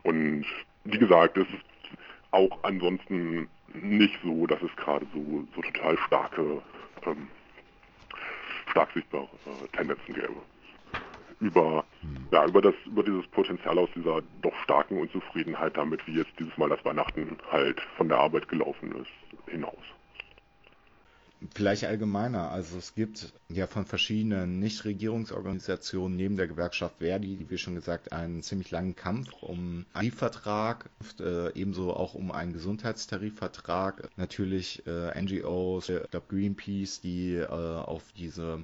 Und 0.03 0.45
wie 0.85 0.99
gesagt, 0.99 1.37
es 1.37 1.47
ist 1.47 1.74
auch 2.35 2.59
ansonsten 2.63 3.47
nicht 3.73 4.17
so, 4.23 4.45
dass 4.45 4.61
es 4.61 4.75
gerade 4.75 5.05
so, 5.13 5.47
so 5.55 5.61
total 5.61 5.97
starke, 6.05 6.61
ähm, 7.05 7.27
stark 8.69 8.91
sichtbare 8.93 9.27
äh, 9.45 9.77
Tendenzen 9.77 10.13
gäbe. 10.13 10.35
Über, 11.39 11.83
hm. 12.01 12.27
ja, 12.31 12.45
über, 12.45 12.61
das, 12.61 12.75
über 12.85 13.03
dieses 13.03 13.27
Potenzial 13.27 13.77
aus 13.77 13.89
dieser 13.95 14.21
doch 14.41 14.55
starken 14.63 14.99
Unzufriedenheit 14.99 15.75
damit, 15.75 16.05
wie 16.07 16.17
jetzt 16.17 16.31
dieses 16.39 16.57
Mal 16.57 16.69
das 16.69 16.83
Weihnachten 16.85 17.37
halt 17.51 17.81
von 17.97 18.07
der 18.07 18.19
Arbeit 18.19 18.47
gelaufen 18.47 18.93
ist, 18.95 19.51
hinaus. 19.51 19.83
Vielleicht 21.53 21.85
allgemeiner. 21.85 22.51
Also 22.51 22.77
es 22.77 22.95
gibt 22.95 23.33
ja 23.49 23.67
von 23.67 23.85
verschiedenen 23.85 24.59
Nichtregierungsorganisationen 24.59 26.15
neben 26.15 26.37
der 26.37 26.47
Gewerkschaft 26.47 26.97
Verdi, 26.99 27.45
wie 27.49 27.57
schon 27.57 27.75
gesagt, 27.75 28.11
einen 28.11 28.41
ziemlich 28.41 28.71
langen 28.71 28.95
Kampf 28.95 29.31
um 29.41 29.85
einen 29.93 30.11
Tarifvertrag, 30.15 30.89
äh, 31.19 31.53
ebenso 31.53 31.93
auch 31.93 32.13
um 32.13 32.31
einen 32.31 32.53
Gesundheitstarifvertrag. 32.53 34.09
Natürlich 34.15 34.85
äh, 34.87 35.21
NGOs, 35.21 35.89
ich 35.89 36.09
glaube 36.09 36.25
Greenpeace, 36.29 37.01
die 37.01 37.35
äh, 37.35 37.47
auf 37.47 38.03
diese 38.13 38.63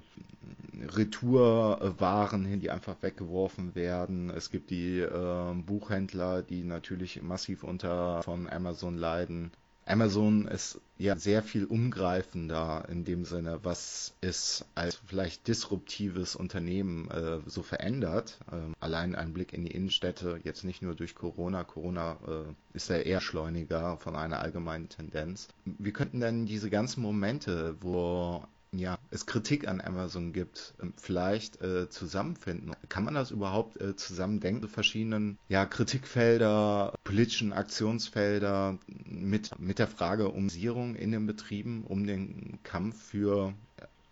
Retourwaren 0.95 2.45
hin, 2.45 2.59
die 2.59 2.71
einfach 2.71 2.95
weggeworfen 3.01 3.75
werden. 3.75 4.29
Es 4.29 4.49
gibt 4.49 4.69
die 4.69 4.99
äh, 4.99 5.53
Buchhändler, 5.53 6.41
die 6.41 6.63
natürlich 6.63 7.21
massiv 7.21 7.63
unter 7.63 8.23
von 8.23 8.49
Amazon 8.49 8.97
leiden. 8.97 9.51
Amazon 9.85 10.47
ist 10.47 10.79
ja 10.97 11.15
sehr 11.15 11.41
viel 11.41 11.65
umgreifender 11.65 12.85
in 12.89 13.03
dem 13.03 13.25
Sinne, 13.25 13.59
was 13.63 14.13
es 14.21 14.65
als 14.75 14.95
vielleicht 14.95 15.47
disruptives 15.47 16.35
Unternehmen 16.35 17.09
äh, 17.09 17.39
so 17.47 17.63
verändert. 17.63 18.39
Ähm, 18.51 18.75
allein 18.79 19.15
ein 19.15 19.33
Blick 19.33 19.53
in 19.53 19.65
die 19.65 19.71
Innenstädte, 19.71 20.39
jetzt 20.43 20.63
nicht 20.63 20.81
nur 20.81 20.95
durch 20.95 21.15
Corona. 21.15 21.63
Corona 21.63 22.17
äh, 22.27 22.75
ist 22.75 22.89
ja 22.89 22.97
eher 22.97 23.21
schleuniger 23.21 23.97
von 23.97 24.15
einer 24.15 24.39
allgemeinen 24.39 24.89
Tendenz. 24.89 25.47
Wie 25.65 25.91
könnten 25.91 26.19
denn 26.19 26.45
diese 26.45 26.69
ganzen 26.69 27.01
Momente, 27.01 27.75
wo 27.81 28.45
ja, 28.73 28.97
es 29.09 29.25
Kritik 29.25 29.67
an 29.67 29.81
Amazon 29.81 30.31
gibt, 30.31 30.73
ähm, 30.81 30.93
vielleicht 30.95 31.61
äh, 31.61 31.89
zusammenfinden. 31.89 32.73
Kann 32.89 33.03
man 33.03 33.13
das 33.13 33.31
überhaupt 33.31 33.79
äh, 33.81 33.95
zusammendenken, 33.95 34.67
verschiedenen 34.69 35.37
ja, 35.49 35.65
Kritikfelder, 35.65 36.93
politischen 37.03 37.51
Aktionsfelder 37.51 38.77
mit, 39.05 39.59
mit 39.59 39.79
der 39.79 39.87
Frage 39.87 40.29
um 40.29 40.49
Sierung 40.49 40.95
in 40.95 41.11
den 41.11 41.27
Betrieben, 41.27 41.83
um 41.83 42.07
den 42.07 42.59
Kampf 42.63 43.01
für 43.01 43.53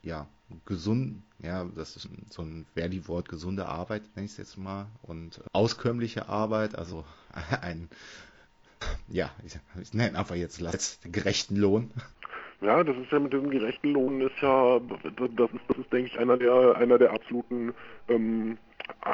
ja, 0.04 0.28
gesund, 0.66 1.22
ja, 1.40 1.66
das 1.76 1.96
ist 1.96 2.10
so 2.30 2.42
ein 2.42 2.66
Verdi-Wort, 2.74 3.30
gesunde 3.30 3.68
Arbeit, 3.68 4.04
nenne 4.16 4.26
ich 4.26 4.32
es 4.32 4.38
jetzt 4.38 4.58
mal, 4.58 4.88
und 5.02 5.38
äh, 5.38 5.42
auskömmliche 5.54 6.28
Arbeit, 6.28 6.76
also 6.76 7.06
ein, 7.62 7.90
ja, 9.08 9.32
ich, 9.46 9.58
ich 9.82 9.94
nenne 9.94 10.18
einfach 10.18 10.36
jetzt 10.36 10.62
gerechten 11.04 11.56
Lohn. 11.56 11.92
Ja, 12.62 12.84
das 12.84 12.98
ist 12.98 13.10
ja 13.12 13.20
mit 13.20 13.32
dem 13.32 13.50
gerechten 13.50 13.94
Lohn 13.94 14.20
ist 14.20 14.42
ja, 14.42 14.80
das 14.80 15.00
ist, 15.14 15.60
das 15.68 15.78
ist 15.78 15.94
denke 15.94 16.12
ich, 16.12 16.20
einer 16.20 16.36
der, 16.36 16.76
einer 16.76 16.98
der 16.98 17.14
absoluten, 17.14 17.74
ähm, 18.10 18.58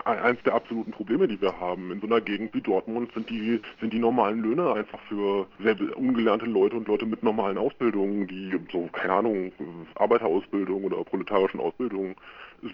eins 0.05 0.41
der 0.43 0.55
absoluten 0.55 0.91
Probleme, 0.91 1.27
die 1.27 1.39
wir 1.39 1.59
haben. 1.59 1.91
In 1.91 2.01
so 2.01 2.07
einer 2.07 2.21
Gegend 2.21 2.55
wie 2.55 2.61
Dortmund 2.61 3.11
sind 3.13 3.29
die, 3.29 3.61
sind 3.79 3.93
die 3.93 3.99
normalen 3.99 4.41
Löhne 4.41 4.73
einfach 4.73 4.99
für 5.01 5.45
sehr 5.59 5.75
ungelernte 5.95 6.47
Leute 6.47 6.75
und 6.77 6.87
Leute 6.87 7.05
mit 7.05 7.21
normalen 7.21 7.59
Ausbildungen, 7.59 8.25
die 8.25 8.51
so, 8.71 8.89
keine 8.91 9.13
Ahnung, 9.13 9.51
Arbeiterausbildung 9.93 10.83
oder 10.83 11.03
proletarischen 11.03 11.59
Ausbildung 11.59 12.15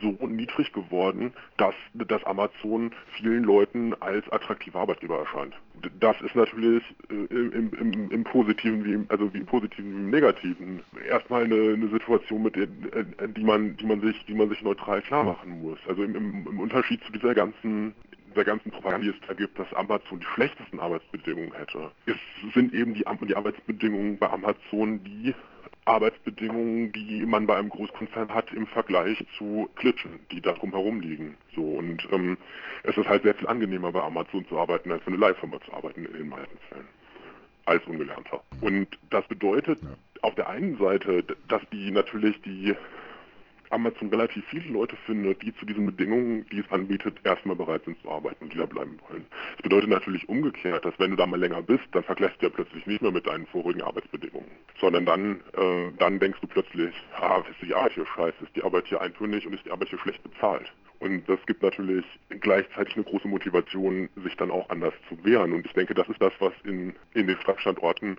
so 0.01 0.27
niedrig 0.27 0.71
geworden, 0.73 1.33
dass, 1.57 1.75
dass 1.93 2.23
Amazon 2.25 2.91
vielen 3.17 3.43
Leuten 3.43 3.93
als 4.01 4.29
attraktiver 4.31 4.79
Arbeitgeber 4.79 5.19
erscheint. 5.19 5.53
Das 5.99 6.19
ist 6.21 6.35
natürlich 6.35 6.83
äh, 7.09 7.33
im, 7.33 7.73
im, 7.73 8.11
im, 8.11 8.23
Positiven 8.23 8.85
wie 8.85 8.93
im, 8.93 9.05
also 9.09 9.33
wie 9.33 9.39
im 9.39 9.45
Positiven 9.45 9.91
wie 9.91 9.99
im 9.99 10.09
Negativen 10.09 10.81
erstmal 11.09 11.43
eine, 11.45 11.73
eine 11.73 11.87
Situation, 11.87 12.43
mit 12.43 12.55
der, 12.55 12.63
äh, 12.63 13.27
die 13.35 13.43
man, 13.43 13.75
die 13.77 13.85
man 13.85 14.01
sich, 14.01 14.23
die 14.25 14.33
man 14.33 14.49
sich 14.49 14.61
neutral 14.61 15.01
klar 15.01 15.23
machen 15.23 15.61
muss. 15.61 15.79
Also 15.87 16.03
im, 16.03 16.15
im 16.15 16.59
Unterschied 16.59 17.03
zu 17.03 17.11
dieser 17.11 17.33
ganzen 17.33 17.93
der 18.35 18.45
ganzen 18.45 18.71
Propaganda, 18.71 19.05
die 19.05 19.09
es 19.09 19.27
da 19.27 19.33
gibt, 19.33 19.59
dass 19.59 19.73
Amazon 19.73 20.19
die 20.19 20.25
schlechtesten 20.25 20.79
Arbeitsbedingungen 20.79 21.53
hätte. 21.53 21.91
Es 22.05 22.15
sind 22.53 22.73
eben 22.73 22.93
die, 22.93 23.03
die 23.27 23.35
Arbeitsbedingungen 23.35 24.17
bei 24.17 24.29
Amazon 24.29 25.03
die 25.03 25.33
Arbeitsbedingungen, 25.85 26.91
die 26.91 27.25
man 27.25 27.47
bei 27.47 27.55
einem 27.57 27.69
Großkonzern 27.69 28.33
hat 28.33 28.51
im 28.53 28.67
Vergleich 28.67 29.25
zu 29.37 29.69
Klitschen, 29.75 30.19
die 30.31 30.41
da 30.41 30.53
drumherum 30.53 31.01
liegen. 31.01 31.37
So 31.55 31.63
und 31.63 32.07
ähm, 32.11 32.37
es 32.83 32.97
ist 32.97 33.07
halt 33.07 33.23
sehr 33.23 33.33
viel 33.35 33.47
angenehmer 33.47 33.91
bei 33.91 34.01
Amazon 34.01 34.47
zu 34.47 34.59
arbeiten, 34.59 34.91
als 34.91 35.03
für 35.03 35.07
eine 35.07 35.17
Leihfirma 35.17 35.59
zu 35.61 35.73
arbeiten 35.73 36.05
in 36.05 36.13
den 36.13 36.29
meisten 36.29 36.57
Fällen. 36.69 36.87
Als 37.65 37.85
Ungelernter. 37.85 38.43
Und 38.61 38.87
das 39.09 39.25
bedeutet 39.27 39.81
ja. 39.81 39.89
auf 40.23 40.35
der 40.35 40.49
einen 40.49 40.77
Seite, 40.77 41.23
dass 41.47 41.61
die 41.71 41.91
natürlich 41.91 42.41
die 42.41 42.75
Amazon 43.71 44.09
relativ 44.09 44.45
viele 44.45 44.69
Leute 44.69 44.95
findet, 45.05 45.41
die 45.41 45.55
zu 45.55 45.65
diesen 45.65 45.85
Bedingungen, 45.85 46.45
die 46.51 46.59
es 46.59 46.71
anbietet, 46.71 47.17
erstmal 47.23 47.55
bereit 47.55 47.83
sind 47.85 47.99
zu 48.01 48.09
arbeiten 48.09 48.43
und 48.45 48.53
die 48.53 48.57
da 48.57 48.65
bleiben 48.65 48.99
wollen. 49.07 49.25
Das 49.55 49.63
bedeutet 49.63 49.89
natürlich 49.89 50.27
umgekehrt, 50.29 50.85
dass 50.85 50.97
wenn 50.99 51.11
du 51.11 51.17
da 51.17 51.25
mal 51.25 51.39
länger 51.39 51.61
bist, 51.61 51.83
dann 51.91 52.03
vergleichst 52.03 52.41
du 52.41 52.47
ja 52.47 52.51
plötzlich 52.53 52.85
nicht 52.85 53.01
mehr 53.01 53.11
mit 53.11 53.25
deinen 53.25 53.45
vorigen 53.47 53.81
Arbeitsbedingungen, 53.81 54.51
sondern 54.79 55.05
dann, 55.05 55.41
äh, 55.57 55.91
dann 55.97 56.19
denkst 56.19 56.39
du 56.41 56.47
plötzlich, 56.47 56.93
ah, 57.19 57.43
ist 57.49 57.67
die 57.67 57.73
Arbeit 57.73 57.93
hier 57.93 58.05
scheiße, 58.05 58.43
ist 58.43 58.55
die 58.55 58.63
Arbeit 58.63 58.87
hier 58.87 59.01
eintönig 59.01 59.45
und 59.47 59.53
ist 59.53 59.65
die 59.65 59.71
Arbeit 59.71 59.89
hier 59.89 59.99
schlecht 59.99 60.23
bezahlt. 60.23 60.71
Und 60.99 61.27
das 61.27 61.39
gibt 61.47 61.63
natürlich 61.63 62.05
gleichzeitig 62.29 62.95
eine 62.95 63.05
große 63.05 63.27
Motivation, 63.27 64.07
sich 64.23 64.37
dann 64.37 64.51
auch 64.51 64.69
anders 64.69 64.93
zu 65.09 65.17
wehren. 65.25 65.51
Und 65.51 65.65
ich 65.65 65.73
denke, 65.73 65.95
das 65.95 66.07
ist 66.07 66.21
das, 66.21 66.31
was 66.37 66.53
in, 66.63 66.93
in 67.15 67.25
den 67.25 67.37
Stadtstandorten 67.41 68.17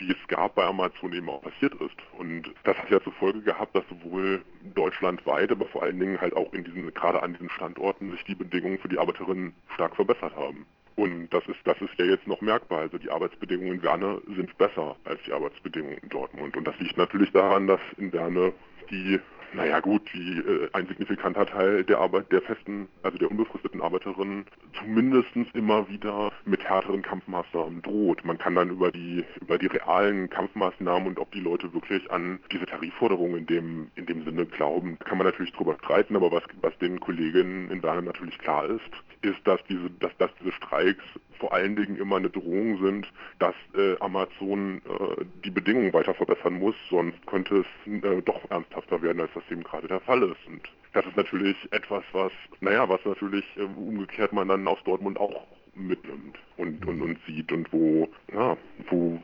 die 0.00 0.10
es 0.10 0.28
gab 0.28 0.54
bei 0.54 0.64
Amazon 0.64 1.12
eben 1.12 1.28
auch 1.28 1.42
passiert 1.42 1.74
ist. 1.74 1.96
Und 2.18 2.52
das 2.64 2.76
hat 2.76 2.90
ja 2.90 3.02
zur 3.02 3.12
Folge 3.14 3.40
gehabt, 3.40 3.74
dass 3.74 3.84
sowohl 3.88 4.42
deutschlandweit, 4.74 5.50
aber 5.50 5.66
vor 5.66 5.82
allen 5.82 5.98
Dingen 5.98 6.20
halt 6.20 6.36
auch 6.36 6.52
in 6.52 6.64
diesen, 6.64 6.92
gerade 6.92 7.22
an 7.22 7.32
diesen 7.32 7.50
Standorten 7.50 8.10
sich 8.12 8.24
die 8.24 8.34
Bedingungen 8.34 8.78
für 8.78 8.88
die 8.88 8.98
Arbeiterinnen 8.98 9.54
stark 9.74 9.96
verbessert 9.96 10.34
haben. 10.36 10.66
Und 10.96 11.28
das 11.28 11.46
ist, 11.46 11.58
das 11.64 11.78
ist 11.82 11.92
ja 11.98 12.06
jetzt 12.06 12.26
noch 12.26 12.40
merkbar. 12.40 12.80
Also 12.80 12.96
die 12.98 13.10
Arbeitsbedingungen 13.10 13.74
in 13.74 13.82
Werne 13.82 14.20
sind 14.34 14.56
besser 14.56 14.96
als 15.04 15.20
die 15.26 15.32
Arbeitsbedingungen 15.32 15.98
in 15.98 16.08
Dortmund. 16.08 16.56
Und 16.56 16.66
das 16.66 16.78
liegt 16.78 16.96
natürlich 16.96 17.30
daran, 17.32 17.66
dass 17.66 17.80
in 17.98 18.12
Werne 18.12 18.52
die 18.90 19.20
naja 19.52 19.80
gut, 19.80 20.02
wie 20.12 20.38
äh, 20.38 20.68
ein 20.72 20.86
signifikanter 20.86 21.46
Teil 21.46 21.84
der 21.84 21.98
Arbeit 21.98 22.30
der 22.32 22.42
festen, 22.42 22.88
also 23.02 23.18
der 23.18 23.30
unbefristeten 23.30 23.80
Arbeiterinnen 23.80 24.44
zumindest 24.78 25.28
immer 25.54 25.88
wieder 25.88 26.32
mit 26.44 26.62
härteren 26.64 27.02
Kampfmaßnahmen 27.02 27.82
droht. 27.82 28.24
Man 28.24 28.38
kann 28.38 28.54
dann 28.54 28.70
über 28.70 28.90
die 28.90 29.24
über 29.40 29.58
die 29.58 29.66
realen 29.66 30.28
Kampfmaßnahmen 30.30 31.08
und 31.08 31.18
ob 31.18 31.30
die 31.32 31.40
Leute 31.40 31.72
wirklich 31.72 32.10
an 32.10 32.38
diese 32.52 32.66
Tarifforderungen 32.66 33.38
in 33.38 33.46
dem 33.46 33.90
in 33.96 34.06
dem 34.06 34.24
Sinne 34.24 34.46
glauben, 34.46 34.98
kann 35.00 35.18
man 35.18 35.26
natürlich 35.26 35.52
drüber 35.52 35.76
streiten, 35.82 36.16
aber 36.16 36.30
was 36.32 36.44
was 36.60 36.76
den 36.78 37.00
Kolleginnen 37.00 37.70
in 37.70 37.80
Dahlen 37.80 38.04
natürlich 38.04 38.38
klar 38.38 38.66
ist, 38.66 38.80
ist, 39.22 39.38
dass 39.44 39.62
diese 39.64 39.90
dass, 40.00 40.16
dass 40.18 40.30
diese 40.40 40.52
Streiks 40.52 41.04
vor 41.38 41.52
allen 41.52 41.76
Dingen 41.76 41.96
immer 41.96 42.16
eine 42.16 42.30
Drohung 42.30 42.82
sind, 42.82 43.12
dass 43.38 43.54
äh, 43.74 43.96
Amazon 44.00 44.82
äh, 44.84 45.24
die 45.44 45.50
Bedingungen 45.50 45.92
weiter 45.92 46.14
verbessern 46.14 46.54
muss, 46.54 46.74
sonst 46.90 47.24
könnte 47.26 47.64
es 47.64 47.92
äh, 47.92 48.22
doch 48.22 48.50
ernsthafter 48.50 49.00
werden, 49.02 49.20
als 49.20 49.30
das 49.34 49.44
eben 49.50 49.62
gerade 49.62 49.88
der 49.88 50.00
Fall 50.00 50.22
ist. 50.22 50.46
Und 50.46 50.62
das 50.92 51.06
ist 51.06 51.16
natürlich 51.16 51.56
etwas, 51.72 52.04
was, 52.12 52.32
naja, 52.60 52.88
was 52.88 53.04
natürlich 53.04 53.44
äh, 53.56 53.62
umgekehrt 53.62 54.32
man 54.32 54.48
dann 54.48 54.66
aus 54.66 54.78
Dortmund 54.84 55.18
auch 55.18 55.46
mitnimmt 55.74 56.38
und, 56.56 56.86
und, 56.86 57.02
und 57.02 57.18
sieht 57.26 57.52
und 57.52 57.70
wo, 57.72 58.08
ja, 58.32 58.56
wo 58.88 59.20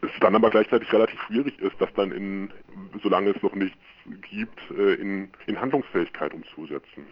es 0.00 0.10
dann 0.20 0.34
aber 0.34 0.50
gleichzeitig 0.50 0.92
relativ 0.92 1.20
schwierig 1.22 1.58
ist, 1.60 1.78
das 1.78 1.92
dann 1.94 2.12
in, 2.12 2.50
solange 3.02 3.30
es 3.30 3.42
noch 3.42 3.54
nichts 3.54 3.78
gibt, 4.30 4.60
äh, 4.76 4.94
in, 4.94 5.30
in 5.46 5.60
Handlungsfähigkeit 5.60 6.32
umzusetzen. 6.34 7.06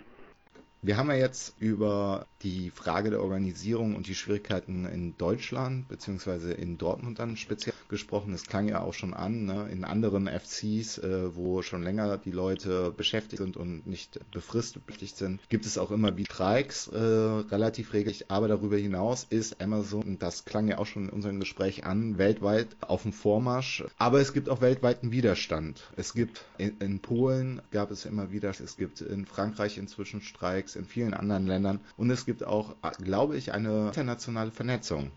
Wir 0.83 0.97
haben 0.97 1.11
ja 1.11 1.17
jetzt 1.17 1.55
über 1.59 2.27
die 2.43 2.71
Frage 2.71 3.11
der 3.11 3.23
Organisierung 3.23 3.95
und 3.95 4.07
die 4.07 4.15
Schwierigkeiten 4.15 4.87
in 4.87 5.15
Deutschland 5.19 5.89
beziehungsweise 5.89 6.53
in 6.53 6.79
Dortmund 6.79 7.19
dann 7.19 7.37
speziell 7.37 7.75
gesprochen. 7.89 8.33
Es 8.33 8.47
klang 8.47 8.67
ja 8.67 8.81
auch 8.81 8.95
schon 8.95 9.13
an, 9.13 9.45
ne? 9.45 9.69
in 9.71 9.85
anderen 9.85 10.27
FCs, 10.27 10.99
äh, 10.99 11.37
wo 11.37 11.61
schon 11.61 11.83
länger 11.83 12.17
die 12.17 12.31
Leute 12.31 12.93
beschäftigt 12.97 13.43
sind 13.43 13.59
und 13.59 13.87
nicht 13.87 14.19
befristet 14.31 15.17
sind, 15.17 15.41
gibt 15.51 15.67
es 15.67 15.77
auch 15.77 15.91
immer 15.91 16.17
wie 16.17 16.25
Streiks 16.25 16.89
äh, 16.89 16.97
relativ 16.97 17.93
regelmäßig. 17.93 18.31
Aber 18.31 18.49
darüber 18.49 18.79
hinaus 18.79 19.27
ist 19.29 19.61
Amazon, 19.61 20.19
das 20.19 20.47
klang 20.47 20.69
ja 20.69 20.79
auch 20.79 20.87
schon 20.87 21.05
in 21.05 21.11
unserem 21.11 21.41
Gespräch 21.41 21.85
an, 21.85 22.17
weltweit 22.17 22.69
auf 22.81 23.03
dem 23.03 23.13
Vormarsch. 23.13 23.85
Aber 23.99 24.21
es 24.21 24.33
gibt 24.33 24.49
auch 24.49 24.63
weltweiten 24.63 25.13
Widerstand. 25.13 25.83
Es 25.97 26.15
gibt 26.15 26.47
in, 26.57 26.79
in 26.79 27.01
Polen 27.01 27.61
gab 27.71 27.91
es 27.91 28.07
immer 28.07 28.33
wieder, 28.33 28.49
es 28.49 28.77
gibt 28.79 29.03
in 29.03 29.27
Frankreich 29.27 29.77
inzwischen 29.77 30.23
Streiks, 30.23 30.70
in 30.77 30.85
vielen 30.85 31.15
anderen 31.15 31.47
Ländern 31.47 31.81
und 31.97 32.11
es 32.11 32.27
gibt 32.27 32.45
auch, 32.45 32.75
glaube 33.03 33.37
ich, 33.37 33.53
eine 33.53 33.89
internationale 33.89 34.51
Vernetzung. 34.51 35.11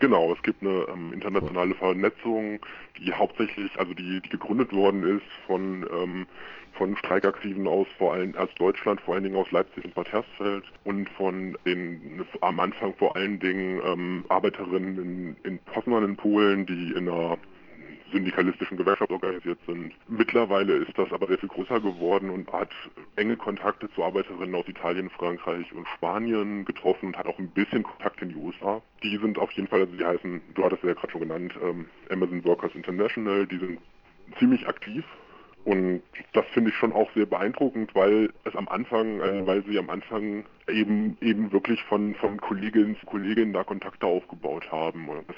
Genau, 0.00 0.32
es 0.32 0.42
gibt 0.42 0.60
eine 0.60 0.86
ähm, 0.92 1.12
internationale 1.12 1.74
Vernetzung, 1.74 2.58
die 2.98 3.12
hauptsächlich, 3.12 3.70
also 3.78 3.94
die, 3.94 4.20
die 4.20 4.28
gegründet 4.28 4.72
worden 4.72 5.04
ist 5.04 5.26
von 5.46 5.86
ähm, 5.90 6.26
von 6.76 6.96
Streikaktiven 6.96 7.66
aus 7.66 7.86
vor 7.98 8.14
allem 8.14 8.34
aus 8.36 8.48
Deutschland, 8.56 9.00
vor 9.00 9.14
allen 9.14 9.24
Dingen 9.24 9.36
aus 9.36 9.50
Leipzig 9.50 9.84
und 9.84 9.94
Bad 9.94 10.10
Hersfeld 10.12 10.64
und 10.84 11.08
von 11.10 11.56
den 11.64 12.24
am 12.40 12.60
Anfang 12.60 12.94
vor 12.94 13.16
allen 13.16 13.38
Dingen 13.38 13.80
ähm, 13.84 14.24
Arbeiterinnen 14.28 14.98
in, 14.98 15.36
in 15.44 15.58
Poznan 15.60 16.04
in 16.04 16.16
Polen, 16.16 16.66
die 16.66 16.92
in 16.92 17.08
einer 17.08 17.38
syndikalistischen 18.12 18.76
Gewerkschaft 18.76 19.10
organisiert 19.10 19.58
sind. 19.66 19.92
Mittlerweile 20.08 20.74
ist 20.74 20.96
das 20.96 21.12
aber 21.12 21.26
sehr 21.26 21.38
viel 21.38 21.48
größer 21.48 21.80
geworden 21.80 22.30
und 22.30 22.52
hat 22.52 22.70
enge 23.16 23.36
Kontakte 23.36 23.90
zu 23.90 24.04
Arbeiterinnen 24.04 24.54
aus 24.54 24.68
Italien, 24.68 25.10
Frankreich 25.10 25.72
und 25.72 25.86
Spanien 25.88 26.64
getroffen 26.64 27.06
und 27.06 27.18
hat 27.18 27.26
auch 27.26 27.38
ein 27.38 27.48
bisschen 27.48 27.82
Kontakt 27.82 28.22
in 28.22 28.30
die 28.30 28.36
USA. 28.36 28.80
Die 29.02 29.16
sind 29.18 29.38
auf 29.38 29.50
jeden 29.52 29.68
Fall, 29.68 29.80
also 29.80 29.96
die 29.96 30.04
heißen, 30.04 30.40
du 30.54 30.64
hattest 30.64 30.84
ja 30.84 30.94
gerade 30.94 31.10
schon 31.10 31.22
genannt, 31.22 31.54
ähm, 31.62 31.86
Amazon 32.10 32.44
Workers 32.44 32.74
International, 32.74 33.46
die 33.46 33.58
sind 33.58 33.78
ziemlich 34.38 34.66
aktiv 34.68 35.04
und 35.64 36.02
das 36.34 36.44
finde 36.52 36.70
ich 36.70 36.76
schon 36.76 36.92
auch 36.92 37.10
sehr 37.14 37.24
beeindruckend, 37.24 37.94
weil 37.94 38.30
es 38.44 38.54
am 38.54 38.68
Anfang, 38.68 39.20
äh, 39.20 39.46
weil 39.46 39.64
sie 39.64 39.78
am 39.78 39.88
Anfang 39.88 40.44
eben 40.68 41.16
eben 41.22 41.52
wirklich 41.52 41.82
von 41.84 42.14
von 42.16 42.36
Kolleginnen 42.36 42.96
zu 42.98 43.06
Kolleginnen 43.06 43.54
da 43.54 43.64
Kontakte 43.64 44.06
aufgebaut 44.06 44.70
haben. 44.70 45.08
Und 45.08 45.26
das 45.28 45.36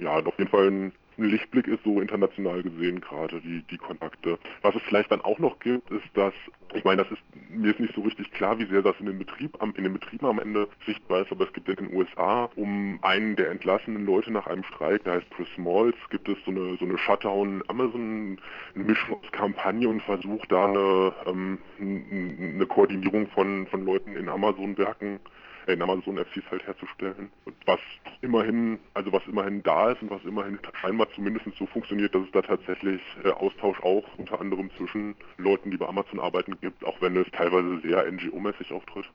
ja 0.00 0.16
auf 0.16 0.38
jeden 0.38 0.50
Fall 0.50 0.70
ein 0.70 0.92
ein 1.18 1.24
Lichtblick 1.24 1.68
ist 1.68 1.84
so 1.84 2.00
international 2.00 2.62
gesehen 2.62 3.00
gerade 3.00 3.40
die, 3.40 3.62
die 3.70 3.78
Kontakte. 3.78 4.38
Was 4.62 4.74
es 4.74 4.82
vielleicht 4.82 5.10
dann 5.10 5.20
auch 5.20 5.38
noch 5.38 5.58
gibt, 5.60 5.90
ist, 5.90 6.04
dass, 6.14 6.34
ich 6.74 6.84
meine, 6.84 7.02
das 7.02 7.12
ist, 7.12 7.22
mir 7.50 7.70
ist 7.70 7.80
nicht 7.80 7.94
so 7.94 8.02
richtig 8.02 8.32
klar, 8.32 8.58
wie 8.58 8.66
sehr 8.66 8.82
das 8.82 8.98
in 8.98 9.06
den 9.06 9.18
Betrieb, 9.18 9.56
in 9.62 9.84
den 9.84 9.92
Betrieben 9.92 10.26
am 10.26 10.38
Ende 10.38 10.68
sichtbar 10.86 11.22
ist, 11.22 11.30
aber 11.30 11.46
es 11.46 11.52
gibt 11.52 11.68
in 11.68 11.76
den 11.76 11.94
USA 11.94 12.50
um 12.56 12.98
einen 13.02 13.36
der 13.36 13.50
entlassenen 13.50 14.06
Leute 14.06 14.32
nach 14.32 14.46
einem 14.46 14.64
Streik, 14.64 15.04
der 15.04 15.14
heißt 15.14 15.30
Chris 15.30 15.48
Smalls, 15.54 15.96
gibt 16.10 16.28
es 16.28 16.36
so 16.44 16.50
eine, 16.50 16.76
so 16.78 16.84
eine 16.84 16.98
Shutdown 16.98 17.62
Amazon 17.68 18.38
Mischungskampagne 18.74 19.88
und 19.88 20.02
versucht 20.02 20.50
da 20.50 20.66
eine, 20.66 21.12
ähm, 21.26 21.58
eine 21.78 22.66
Koordinierung 22.66 23.28
von, 23.28 23.66
von 23.68 23.84
Leuten 23.84 24.16
in 24.16 24.28
Amazon-Werken 24.28 25.20
in 25.66 25.82
Amazon 25.82 26.18
FCs 26.18 26.44
herzustellen. 26.66 27.30
Und 27.44 27.56
was 27.66 27.80
immerhin, 28.20 28.78
also 28.94 29.12
was 29.12 29.26
immerhin 29.26 29.62
da 29.62 29.92
ist 29.92 30.02
und 30.02 30.10
was 30.10 30.24
immerhin 30.24 30.58
scheinbar 30.80 31.08
zumindest 31.14 31.46
so 31.58 31.66
funktioniert, 31.66 32.14
dass 32.14 32.24
es 32.24 32.32
da 32.32 32.42
tatsächlich 32.42 33.00
äh, 33.24 33.30
Austausch 33.30 33.80
auch 33.82 34.04
unter 34.18 34.40
anderem 34.40 34.70
zwischen 34.76 35.14
Leuten, 35.38 35.70
die 35.70 35.76
bei 35.76 35.86
Amazon 35.86 36.20
arbeiten 36.20 36.58
gibt, 36.60 36.84
auch 36.84 37.00
wenn 37.00 37.16
es 37.16 37.26
teilweise 37.32 37.80
sehr 37.80 38.10
NGO-mäßig 38.10 38.72
auftritt. 38.72 39.06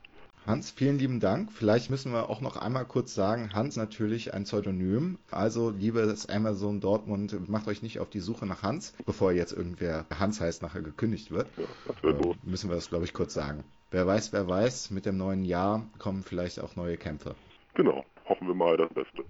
Hans, 0.45 0.71
vielen 0.71 0.97
lieben 0.97 1.19
Dank. 1.19 1.51
Vielleicht 1.51 1.91
müssen 1.91 2.11
wir 2.11 2.29
auch 2.29 2.41
noch 2.41 2.57
einmal 2.57 2.85
kurz 2.85 3.13
sagen, 3.13 3.51
Hans 3.53 3.75
natürlich 3.75 4.33
ein 4.33 4.45
Pseudonym. 4.45 5.19
Also, 5.29 5.69
liebes 5.69 6.27
Amazon 6.27 6.79
Dortmund, 6.79 7.49
macht 7.49 7.67
euch 7.67 7.83
nicht 7.83 7.99
auf 7.99 8.09
die 8.09 8.19
Suche 8.19 8.45
nach 8.45 8.63
Hans, 8.63 8.93
bevor 9.05 9.31
jetzt 9.31 9.51
irgendwer 9.51 10.05
Hans 10.17 10.41
heißt, 10.41 10.61
nachher 10.61 10.81
gekündigt 10.81 11.29
wird. 11.29 11.47
Ja, 11.57 11.65
das 12.01 12.15
äh, 12.15 12.33
müssen 12.43 12.69
wir 12.69 12.75
das, 12.75 12.89
glaube 12.89 13.05
ich, 13.05 13.13
kurz 13.13 13.33
sagen. 13.33 13.63
Wer 13.91 14.05
weiß, 14.05 14.33
wer 14.33 14.47
weiß, 14.47 14.91
mit 14.91 15.05
dem 15.07 15.17
neuen 15.17 15.43
Jahr 15.43 15.83
kommen 15.97 16.23
vielleicht 16.23 16.59
auch 16.59 16.75
neue 16.75 16.97
Kämpfe. 16.97 17.35
Genau, 17.73 18.05
hoffen 18.27 18.47
wir 18.47 18.53
mal 18.53 18.77
das 18.77 18.89
Beste. 18.93 19.23